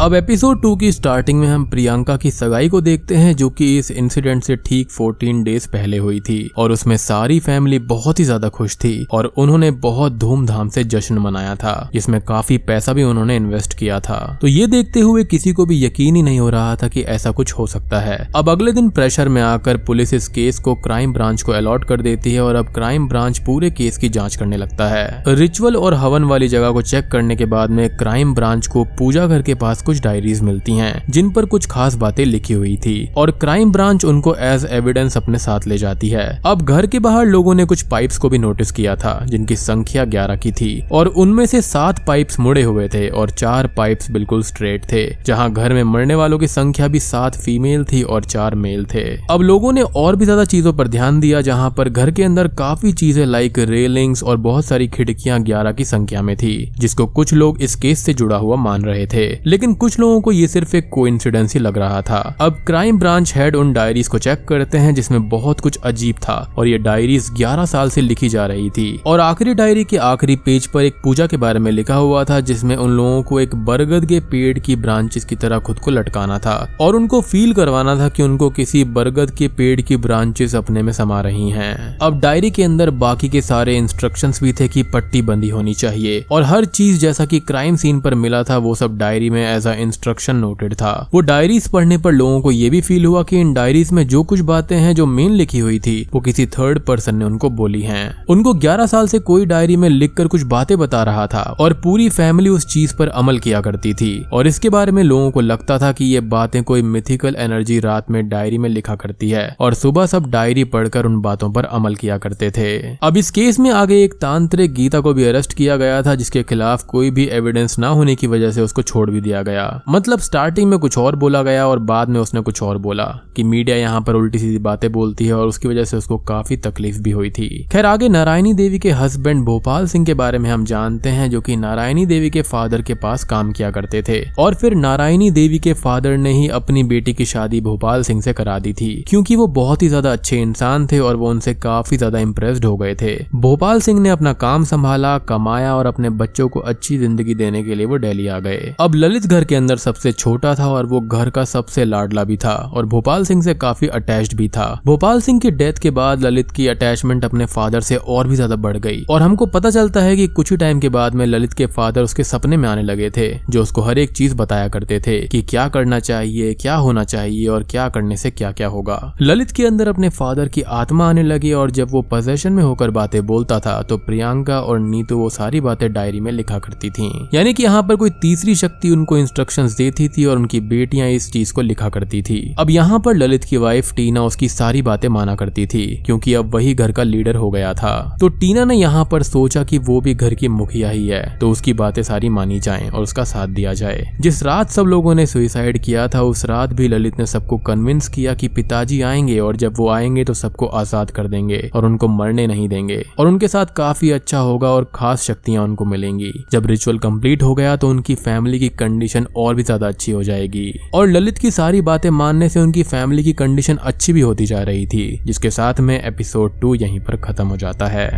अब 0.00 0.14
एपिसोड 0.14 0.62
टू 0.62 0.76
की 0.76 0.92
स्टार्टिंग 0.92 1.40
में 1.40 1.48
हम 1.48 1.64
प्रियंका 1.64 2.16
की 2.16 2.30
सगाई 2.30 2.68
को 2.68 2.80
देखते 2.80 3.16
हैं, 3.16 3.36
जो 3.36 3.48
कि 3.50 3.78
इस 3.78 3.90
इंसिडेंट 3.90 4.44
से 4.44 4.56
ठीक 4.56 4.90
14 4.90 5.42
डेज़ 5.44 5.68
पहले 5.68 5.98
हुई 5.98 6.20
थी, 6.20 6.50
और 6.56 6.72
उसमें 6.72 6.96
सारी 6.96 7.40
फैमिली 7.40 7.78
बहुत 7.78 8.18
ही 8.18 8.24
ज़्यादा 8.24 8.48
खुश 8.48 8.76
थी, 8.76 9.06
और 9.10 9.24
उन्होंने 9.24 9.70
बहुत 9.70 10.12
धूमधाम 10.12 10.68
से 10.68 10.84
जश्न 10.84 11.18
मनाया 11.18 11.54
था, 11.54 11.90
जिसमें 11.92 12.20
काफ़ी 12.20 12.58
पैसा 12.58 12.92
भी 12.92 13.02
उन्होंने 13.02 13.36
इन्वेस्ट 13.36 13.74
किया 13.78 14.00
था। 14.00 14.38
तो 14.40 14.46
ये 14.46 14.66
देखते 14.66 15.00
हुए 15.00 15.24
किसी 15.24 15.52
को 15.52 15.66
भी 15.66 15.84
यकीन 15.84 16.16
ही 16.16 16.22
नहीं 16.22 16.40
हो 16.40 16.50
रहा 16.50 16.76
था 16.76 16.88
की 16.88 17.00
ऐसा 17.00 17.30
कुछ 17.30 17.52
हो 17.52 17.66
सकता 17.66 18.00
है। 18.00 18.30
अब 18.36 18.50
अगले 18.50 18.72
दिन 18.72 18.90
प्रेशर 18.90 19.28
में 19.28 19.42
आकर 19.42 19.76
पुलिस 19.76 20.14
इस 20.14 20.28
केस 20.28 20.58
को 20.58 20.74
क्राइम 20.74 21.12
ब्रांच 21.12 21.42
को 21.42 21.52
अलॉट 21.52 21.84
कर 21.84 22.02
देती 22.02 22.32
है, 22.32 22.40
और 22.40 22.54
अब 22.54 22.72
क्राइम 22.74 23.08
ब्रांच 23.08 23.38
पूरे 23.38 23.70
केस 23.70 23.96
की 23.96 24.08
जाँच 24.08 24.36
करने 24.36 24.56
लगता 24.56 24.88
है। 24.88 25.22
रिचुअल 25.28 25.76
और 25.76 25.94
हवन 25.94 26.24
वाली 26.24 26.48
जगह 26.48 26.70
को 26.70 26.82
चेक 26.82 27.10
करने 27.12 27.36
के 27.36 27.46
बाद 27.46 27.70
में 27.70 27.96
क्राइम 27.96 28.34
ब्रांच 28.34 28.66
को 28.66 28.84
पूजा 28.98 29.26
घर 29.26 29.42
के 29.42 29.54
पास 29.54 29.82
कुछ 29.88 30.02
डायरीज 30.02 30.40
मिलती 30.42 30.72
हैं, 30.72 31.02
जिन 31.10 31.30
पर 31.30 31.44
कुछ 31.46 31.66
खास 31.66 31.94
बातें 31.96 32.24
लिखी 32.24 32.54
हुई 32.54 32.76
थी, 32.76 32.96
और 33.16 33.30
क्राइम 33.40 33.72
ब्रांच 33.72 34.04
उनको 34.04 34.34
एज 34.36 34.66
एविडेंस 34.70 35.16
अपने 35.16 35.38
साथ 35.38 35.66
ले 35.66 35.78
जाती 35.78 36.08
है। 36.08 36.26
अब 36.46 36.62
घर 36.62 36.86
के 36.86 36.98
बाहर 36.98 37.26
लोगों 37.26 37.54
ने 37.54 37.64
कुछ 37.64 37.82
पाइप्स 37.82 38.18
को 38.18 38.28
भी 38.28 38.38
नोटिस 38.38 38.70
किया 38.70 38.96
था, 38.96 39.14
जिनकी 39.26 39.56
संख्या 39.56 40.04
ग्यारह 40.06 40.36
की 40.36 40.52
थी, 40.52 40.70
और 40.92 41.06
उनमें 41.16 41.44
से 41.46 41.62
सात 41.62 42.04
पाइप्स 42.06 42.40
मुड़े 42.40 42.62
हुए 42.62 42.88
थे, 42.88 43.08
और 43.08 43.30
चार 43.30 43.66
पाइप्स 43.76 44.10
बिल्कुल 44.10 44.42
स्ट्रेट 44.42 44.84
थे, 44.92 45.04
जहाँ 45.26 45.50
घर 45.52 45.72
में 45.72 45.82
मरने 45.84 46.14
वालों 46.14 46.38
की 46.38 46.46
संख्या 46.48 46.88
भी 46.88 47.00
सात 47.00 47.36
फीमेल 47.36 47.84
थी 47.84 48.02
और 48.02 48.24
चार 48.24 48.54
मेल 48.56 48.84
थे। 48.84 49.04
अब 49.30 49.42
लोगों 49.42 49.72
ने 49.72 49.82
और 49.82 50.16
भी 50.16 50.24
ज़्यादा 50.24 50.44
चीज़ों 50.46 50.72
पर 50.72 50.88
ध्यान 50.88 51.20
दिया, 51.20 51.40
जहाँ 51.40 51.70
पर 51.70 51.88
घर 51.88 52.10
के 52.10 52.22
अंदर 52.22 52.48
काफ़ी 52.58 52.92
चीज़ें 52.94 53.24
लाइक 53.26 53.58
रेलिंग्स 53.60 54.22
और 54.22 54.36
बहुत 54.38 54.64
सारी 54.64 54.88
खिड़कियाँ 54.88 55.40
ग्यारह 55.42 55.72
की 55.72 55.84
संख्या 55.84 56.22
में 56.22 56.36
थी, 56.36 56.54
जिसको 56.78 57.06
कुछ 57.08 57.34
लोग 57.34 57.62
इस 57.62 57.74
केस 57.76 58.04
से 58.04 58.14
जुड़ा 58.14 58.36
हुआ 58.36 58.56
मान 58.58 58.84
रहे 58.84 59.06
थे। 59.06 59.26
लेकिन 59.46 59.74
कुछ 59.78 59.98
लोगों 59.98 60.20
को 60.20 60.32
ये 60.32 60.48
सिर्फ़ 60.48 60.76
एक 60.76 60.88
कोइंसिडेंस 60.92 61.54
ही 61.54 61.60
लग 61.60 61.78
रहा 61.78 62.02
था। 62.02 62.36
अब 62.40 62.52
क्राइम 62.66 62.98
ब्रांच 62.98 63.32
हेड 63.36 63.56
उन 63.56 63.72
डायरीज 63.72 64.08
को 64.08 64.18
चेक 64.18 64.44
करते 64.48 64.78
हैं 64.78 64.94
जिसमें 64.94 65.28
बहुत 65.28 65.60
कुछ 65.60 65.78
अजीब 65.84 66.16
था 66.16 66.54
और 66.58 66.68
ये 66.68 66.78
डायरीज 66.78 67.30
11 67.30 67.64
साल 67.64 67.90
से 67.90 68.00
लिखी 68.00 68.28
जा 68.28 68.46
रही 68.46 68.70
थी। 68.70 69.00
और 69.06 69.20
आखिरी 69.20 69.54
डायरी 69.54 69.84
के 69.84 69.96
आखिरी 69.96 70.36
पेज 70.36 70.66
पर 70.66 70.82
एक 70.82 70.94
पूजा 71.04 71.26
के 71.26 71.36
बारे 71.36 71.58
में 71.58 71.72
लिखा 71.72 71.94
हुआ 71.94 72.24
था 72.24 72.40
जिसमें 72.40 72.76
उन 72.76 72.90
लोगों 72.90 73.22
को 73.22 73.40
एक 73.40 73.54
बरगद 73.54 74.06
के 74.06 74.20
पेड़ 74.20 74.58
की 74.58 74.76
ब्रांचेस 74.76 75.24
की 75.24 75.36
तरह 75.36 75.58
खुद 75.58 75.78
को 75.78 75.90
लटकाना 75.90 76.38
था 76.38 76.76
और 76.80 76.96
उनको 76.96 77.20
फील 77.20 77.54
करवाना 77.54 77.96
था 77.96 78.08
कि 78.08 78.22
उनको 78.22 78.50
किसी 78.50 78.84
बरगद 78.84 79.30
के 79.30 79.48
पेड़ 79.48 79.80
की 79.80 79.96
ब्रांचेस 79.96 80.54
अपने 80.54 80.82
में 80.82 80.92
समा 80.92 81.20
रही 81.20 81.50
हैं। 81.50 81.98
अब 81.98 82.20
डायरी 82.20 82.50
के 82.50 82.62
अंदर 82.62 82.90
बाकी 82.90 83.28
के 83.28 83.40
सारे 83.40 83.76
इंस्ट्रक्शंस 83.76 84.42
भी 84.42 84.52
थे 84.52 84.68
कि 84.68 84.82
पट्टी 84.82 85.22
बंदी 85.22 85.48
होनी 85.48 85.74
चाहिए। 85.74 86.24
और 86.30 86.42
हर 86.42 86.64
चीज़ 86.64 86.98
जैसा 86.98 87.24
कि 87.24 87.40
क्राइम 87.40 87.76
सीन 87.76 88.00
पर 88.00 88.14
मिला 88.14 88.42
था, 88.42 88.58
वो 88.58 88.74
सब 88.74 88.98
डायरी 88.98 89.30
में 89.30 89.56
एज 89.56 89.67
अ 89.68 89.74
इंस्ट्रक्शन 89.74 90.36
नोटेड 90.36 90.74
था। 90.74 91.10
वो 91.14 91.20
डायरीज 91.20 91.68
पढ़ने 91.68 91.98
पर 91.98 92.12
लोगों 92.12 92.40
को 92.40 92.50
ये 92.50 92.70
भी 92.70 92.80
फील 92.80 93.04
हुआ 93.04 93.22
कि 93.22 93.40
इन 93.40 93.52
डायरीज 93.54 93.92
में 93.92 94.06
जो 94.08 94.22
कुछ 94.22 94.40
बातें 94.40 94.76
हैं 94.76 94.94
जो 94.94 95.06
मेन 95.06 95.32
लिखी 95.32 95.58
हुई 95.58 95.78
थी, 95.78 96.08
वो 96.14 96.20
किसी 96.20 96.46
थर्ड 96.46 96.78
पर्सन 96.78 97.14
ने 97.14 97.24
उनको 97.24 97.50
बोली 97.50 97.82
हैं। 97.82 98.24
उनको 98.28 98.54
11 98.54 98.86
साल 98.86 99.08
से 99.08 99.18
कोई 99.18 99.46
डायरी 99.46 99.76
में 99.76 99.88
लिखकर 99.88 100.26
कुछ 100.26 100.42
बातें 100.42 100.78
बता 100.78 101.02
रहा 101.02 101.26
था 101.26 101.42
और 101.60 101.72
पूरी 101.72 102.08
फैमिली 102.08 102.48
उस 102.48 102.66
चीज़ 102.66 102.96
पर 102.96 103.08
अमल 103.08 103.38
किया 103.38 103.60
करती 103.60 103.94
थी। 103.94 104.24
और 104.32 104.46
इसके 104.46 104.68
बारे 104.68 104.92
में 104.92 105.02
लोगों 105.02 105.30
को 105.30 105.40
लगता 105.40 105.78
था 105.78 105.92
कि 105.92 106.04
ये 106.04 106.20
बातें 106.20 106.62
कोई 106.64 106.82
मिथिकल 106.82 107.36
एनर्जी 107.38 107.80
रात 107.80 108.10
में 108.10 108.28
डायरी 108.28 108.58
में 108.58 108.68
लिखा 108.68 108.94
करती 108.94 109.30
है 109.30 109.56
और 109.60 109.74
सुबह 109.74 110.06
सब 110.06 110.30
डायरी 110.30 110.64
पढ़कर 110.64 111.06
उन 111.06 111.20
बातों 111.20 111.50
पर 111.52 111.64
अमल 111.64 111.94
किया 111.94 112.18
करते 112.18 112.50
थे। 112.50 112.96
अब 113.02 113.16
इस 113.16 113.30
केस 113.30 113.58
में 113.58 113.70
आगे 113.70 114.02
एक 114.04 114.14
तांत्रिक 114.14 114.74
गीता 114.74 115.00
को 115.00 115.14
भी 115.14 115.24
अरेस्ट 115.24 115.54
किया 115.54 115.76
गया 115.76 116.02
था, 116.02 116.14
जिसके 116.14 116.42
खिलाफ 116.42 116.82
कोई 116.82 117.10
भी 117.10 117.28
एविडेंस 117.32 117.78
ना 117.78 117.88
होने 117.88 118.14
की 118.14 118.26
वजह 118.26 118.50
से 118.50 118.60
उसको 118.60 118.82
छोड़ 118.82 119.10
भी 119.10 119.20
दिया 119.20 119.42
गया। 119.58 119.82
मतलब 119.88 120.18
स्टार्टिंग 120.20 120.70
में 120.70 120.78
कुछ 120.78 120.98
और 120.98 121.16
बोला 121.16 121.42
गया 121.42 121.66
और 121.68 121.78
बाद 121.84 122.08
में 122.08 122.20
उसने 122.20 122.40
कुछ 122.42 122.62
और 122.62 122.78
बोला 122.80 123.04
कि 123.36 123.42
मीडिया 123.44 123.76
यहाँ 123.76 124.00
पर 124.00 124.14
उल्टी 124.14 124.38
सीधी 124.38 124.58
बातें 124.60 124.90
बोलती 124.92 125.26
है 125.26 125.34
और 125.34 125.46
उसकी 125.48 125.68
वजह 125.68 125.84
से 125.84 125.96
उसको 125.96 126.18
काफ़ी 126.28 126.56
तकलीफ़ 126.58 127.00
भी 127.02 127.10
हुई 127.10 127.30
थी। 127.30 127.48
खैर, 127.72 127.86
आगे 127.86 128.08
नारायणी 128.08 128.52
देवी 128.54 128.78
के 128.78 128.90
हस्बैंड 128.92 129.44
भोपाल 129.44 129.86
सिंह 129.86 130.04
के 130.06 130.14
बारे 130.14 130.38
में 130.38 130.50
हम 130.50 130.64
जानते 130.66 131.08
हैं 131.10 131.30
जो 131.30 131.40
कि 131.40 131.56
नारायणी 131.58 132.06
देवी 132.06 132.30
के 132.30 132.42
फादर 132.44 132.82
के 132.82 132.94
पास 132.96 133.24
काम 133.26 133.52
किया 133.52 133.70
करते 133.70 134.02
थे। 134.02 134.20
और 134.38 134.54
फिर 134.54 134.74
नारायणी 134.76 135.30
देवी 135.30 135.58
के 135.58 135.72
फादर 135.74 136.16
ने 136.18 136.32
ही 136.32 136.48
अपनी 136.50 136.82
बेटी 136.84 137.12
की 137.14 137.24
शादी 137.26 137.60
भोपाल 137.60 138.02
सिंह 138.02 138.20
से 138.22 138.32
करा 138.32 138.58
दी 138.58 138.72
थी, 138.72 139.04
क्योंकि 139.08 139.36
वो 139.36 139.46
बहुत 139.54 139.82
ही 139.82 139.88
ज़्यादा 139.88 140.12
अच्छे 140.12 140.40
इंसान 140.40 140.86
थे 140.86 140.98
और 141.00 141.16
वो 141.16 141.30
उनसे 141.30 141.54
काफ़ी 141.56 141.96
ज़्यादा 141.96 142.18
इम्प्रेस्ड 142.20 142.64
हो 142.64 142.76
गए 142.76 142.94
थे। 142.94 143.16
भोपाल 143.36 143.80
सिंह 143.80 144.00
ने 144.00 144.10
अपना 144.10 144.32
काम 144.38 144.64
संभाला, 144.64 145.16
कमाया 145.28 145.74
और 145.74 145.86
अपने 145.86 146.10
बच्चों 146.18 146.48
को 146.48 146.60
अच्छी 146.62 146.98
ज़िंदगी 146.98 147.34
देने 147.34 147.62
के 147.64 147.74
लिए 147.74 147.86
वो 147.86 147.98
दिल्ली 147.98 148.26
आ 148.28 148.38
गए। 148.40 148.74
अब 148.80 148.94
ललित 148.94 149.26
घर 149.26 149.37
के 149.44 149.54
अंदर 149.54 149.76
सबसे 149.78 150.12
छोटा 150.12 150.54
था 150.54 150.68
और 150.68 150.86
वो 150.86 151.00
घर 151.00 151.30
का 151.30 151.44
सबसे 151.46 151.84
लाडला 151.84 152.24
भी 152.24 152.36
था 152.36 152.54
और 152.74 152.86
भोपाल 152.86 153.24
सिंह 153.24 153.42
से 153.42 153.54
काफ़ी 153.56 153.88
अटैच्ड 153.88 154.36
भी 154.36 154.48
था। 154.48 154.68
भोपाल 154.86 155.20
सिंह 155.20 155.40
की 155.40 155.50
डेथ 155.52 155.78
के 155.78 155.90
बाद 155.90 156.22
ललित 156.22 156.50
की 156.50 156.66
अटैचमेंट 156.68 157.24
अपने 157.24 157.46
फादर 157.46 157.80
से 157.80 157.96
और 157.96 158.28
भी 158.28 158.36
ज़्यादा 158.36 158.56
बढ़ 158.58 158.76
गई 158.76 159.04
और 159.10 159.22
हमको 159.22 159.46
पता 159.48 159.70
चलता 159.70 160.00
है 160.00 160.16
कि 160.16 160.26
कुछ 160.28 160.50
ही 160.50 160.56
टाइम 160.56 160.80
के 160.80 160.88
बाद 160.88 161.14
में 161.14 161.24
ललित 161.26 161.52
के 161.52 161.66
फादर 161.68 162.02
उसके 162.02 162.24
सपने 162.24 162.56
में 162.56 162.68
आने 162.68 162.82
लगे 162.82 163.10
थे, 163.10 163.28
जो 163.50 163.62
उसको 163.62 163.82
हर 163.82 163.98
एक 163.98 164.12
चीज़ 164.12 164.34
बताया 164.34 164.68
करते 164.68 165.00
थे 165.00 165.20
कि 165.22 165.42
क्या 165.42 165.66
करना 165.68 165.98
चाहिए, 166.00 166.52
क्या 166.54 166.74
होना 166.76 167.04
चाहिए 167.04 167.46
और 167.48 167.62
क्या 167.62 167.88
करने 167.88 168.16
से 168.16 168.30
क्या 168.30 168.52
क्या 168.52 168.68
होगा। 168.68 169.14
ललित 169.22 169.50
के 169.50 169.66
अंदर 169.66 169.88
अपने 169.88 170.08
फादर 170.10 170.48
की 170.48 170.62
आत्मा 170.62 171.08
आने 171.08 171.22
लगी 171.22 171.52
और 171.52 171.70
जब 171.70 171.90
वो 171.90 172.02
पोजेशन 172.04 172.52
में 172.52 172.62
होकर 172.62 172.90
बातें 172.90 173.20
बोलता 173.26 173.58
था 173.60 173.80
तो 173.82 173.96
प्रियंका 173.98 174.60
और 174.60 174.78
नीतू 174.80 175.16
वो 175.18 175.28
सारी 175.30 175.60
बातें 175.60 175.92
डायरी 175.92 176.20
में 176.20 176.30
लिखा 176.32 176.58
करती 176.58 176.90
थी। 176.90 177.10
यानी 177.34 177.52
कि 177.54 177.62
यहाँ 177.62 177.82
पर 177.82 177.96
कोई 177.96 178.10
तीसरी 178.22 178.54
शक्ति 178.56 178.90
उनको 178.90 179.18
इंस्ट्रक्शंस 179.28 179.76
देती 179.76 180.08
थी 180.08 180.24
और 180.24 180.36
उनकी 180.36 180.60
बेटियाँ 180.62 181.08
इस 181.10 181.30
चीज़ 181.32 181.52
को 181.52 181.62
लिखा 181.62 181.88
करती 181.88 182.20
थी। 182.22 182.38
अब 182.58 182.70
यहाँ 182.70 182.98
पर 182.98 183.16
ललित 183.16 183.44
की 183.44 183.56
वाइफ 183.56 183.92
टीना 183.94 184.22
उसकी 184.24 184.48
सारी 184.48 184.82
बातें 184.82 185.08
माना 185.08 185.34
करती 185.34 185.66
थी, 185.66 185.84
क्योंकि 186.06 186.34
अब 186.34 186.54
वही 186.54 186.72
घर 186.74 186.92
का 186.92 187.02
लीडर 187.02 187.36
हो 187.36 187.50
गया 187.50 187.72
था। 187.74 188.16
तो 188.20 188.28
टीना 188.30 188.64
ने 188.64 188.74
यहाँ 188.74 189.04
पर 189.04 189.22
सोचा 189.22 189.64
कि 189.64 189.78
वो 189.80 190.00
भी 190.00 190.14
घर 190.14 190.34
की 190.34 190.48
मुखिया 190.50 190.90
ही 190.90 191.06
है 191.08 191.36
तो 191.38 191.50
उसकी 191.50 191.72
बातें 191.72 192.02
सारी 192.02 192.28
मानी 192.28 192.58
जाएँ 192.60 192.88
और 192.90 193.02
उसका 193.02 193.24
साथ 193.24 193.48
दिया 193.50 193.72
जाए। 193.74 194.06
जिस 194.20 194.42
रात 194.42 194.70
सब 194.70 194.86
लोगों 194.86 195.14
ने 195.14 195.26
सुइसाइड 195.26 195.78
किया 195.78 196.06
था, 196.08 196.22
उस 196.22 196.44
रात 196.44 196.72
भी 196.72 196.88
ललित 196.88 197.18
ने 197.18 197.26
सबको 197.26 197.58
कन्विंस 197.66 198.08
किया 198.08 198.34
कि 198.34 198.48
पिताजी 198.50 199.00
आएँगे 199.02 199.38
और 199.40 199.56
जब 199.56 199.74
वो 199.78 199.88
आएँगे 199.90 200.24
तो 200.24 200.34
सबको 200.34 200.66
आज़ाद 200.78 201.10
कर 201.10 201.28
देंगे 201.28 201.58
और 201.74 201.84
उनको 201.86 202.08
मरने 202.08 202.46
नहीं 202.46 202.68
देंगे। 202.68 203.02
और 203.18 203.26
उनके 203.26 203.48
साथ 203.48 203.74
काफ़ी 203.76 204.10
अच्छा 204.10 204.38
होगा 204.40 204.68
और 204.70 204.90
खास 204.94 205.22
शक्तियाँ 205.22 205.64
उनको 205.64 205.84
मिलेंगी। 205.84 206.32
जब 206.52 206.66
रिचुअल 206.66 206.98
कंप्लीट 206.98 207.42
हो 207.42 207.54
गया 207.54 207.76
तो 207.76 207.88
उनकी 207.90 208.14
फैमिली 208.16 208.58
की 208.58 208.68
कंडीशन 208.78 209.17
और 209.36 209.54
भी 209.54 209.62
ज़्यादा 209.62 209.88
अच्छी 209.88 210.12
हो 210.12 210.22
जाएगी। 210.22 210.80
और 210.94 211.08
ललित 211.08 211.38
की 211.38 211.50
सारी 211.50 211.80
बातें 211.80 212.10
मानने 212.10 212.48
से 212.48 212.60
उनकी 212.60 212.82
फैमिली 212.82 213.24
की 213.24 213.32
कंडीशन 213.32 213.76
अच्छी 213.76 214.12
भी 214.12 214.20
होती 214.20 214.46
जा 214.46 214.62
रही 214.62 214.86
थी, 214.86 215.20
जिसके 215.26 215.50
साथ 215.50 215.80
में 215.80 216.02
एपिसोड 216.02 216.60
टू 216.60 216.74
यहीं 216.74 217.00
पर 217.00 217.16
खत्म 217.16 217.46
हो 217.46 217.56
जाता 217.56 217.86
है। 217.86 218.08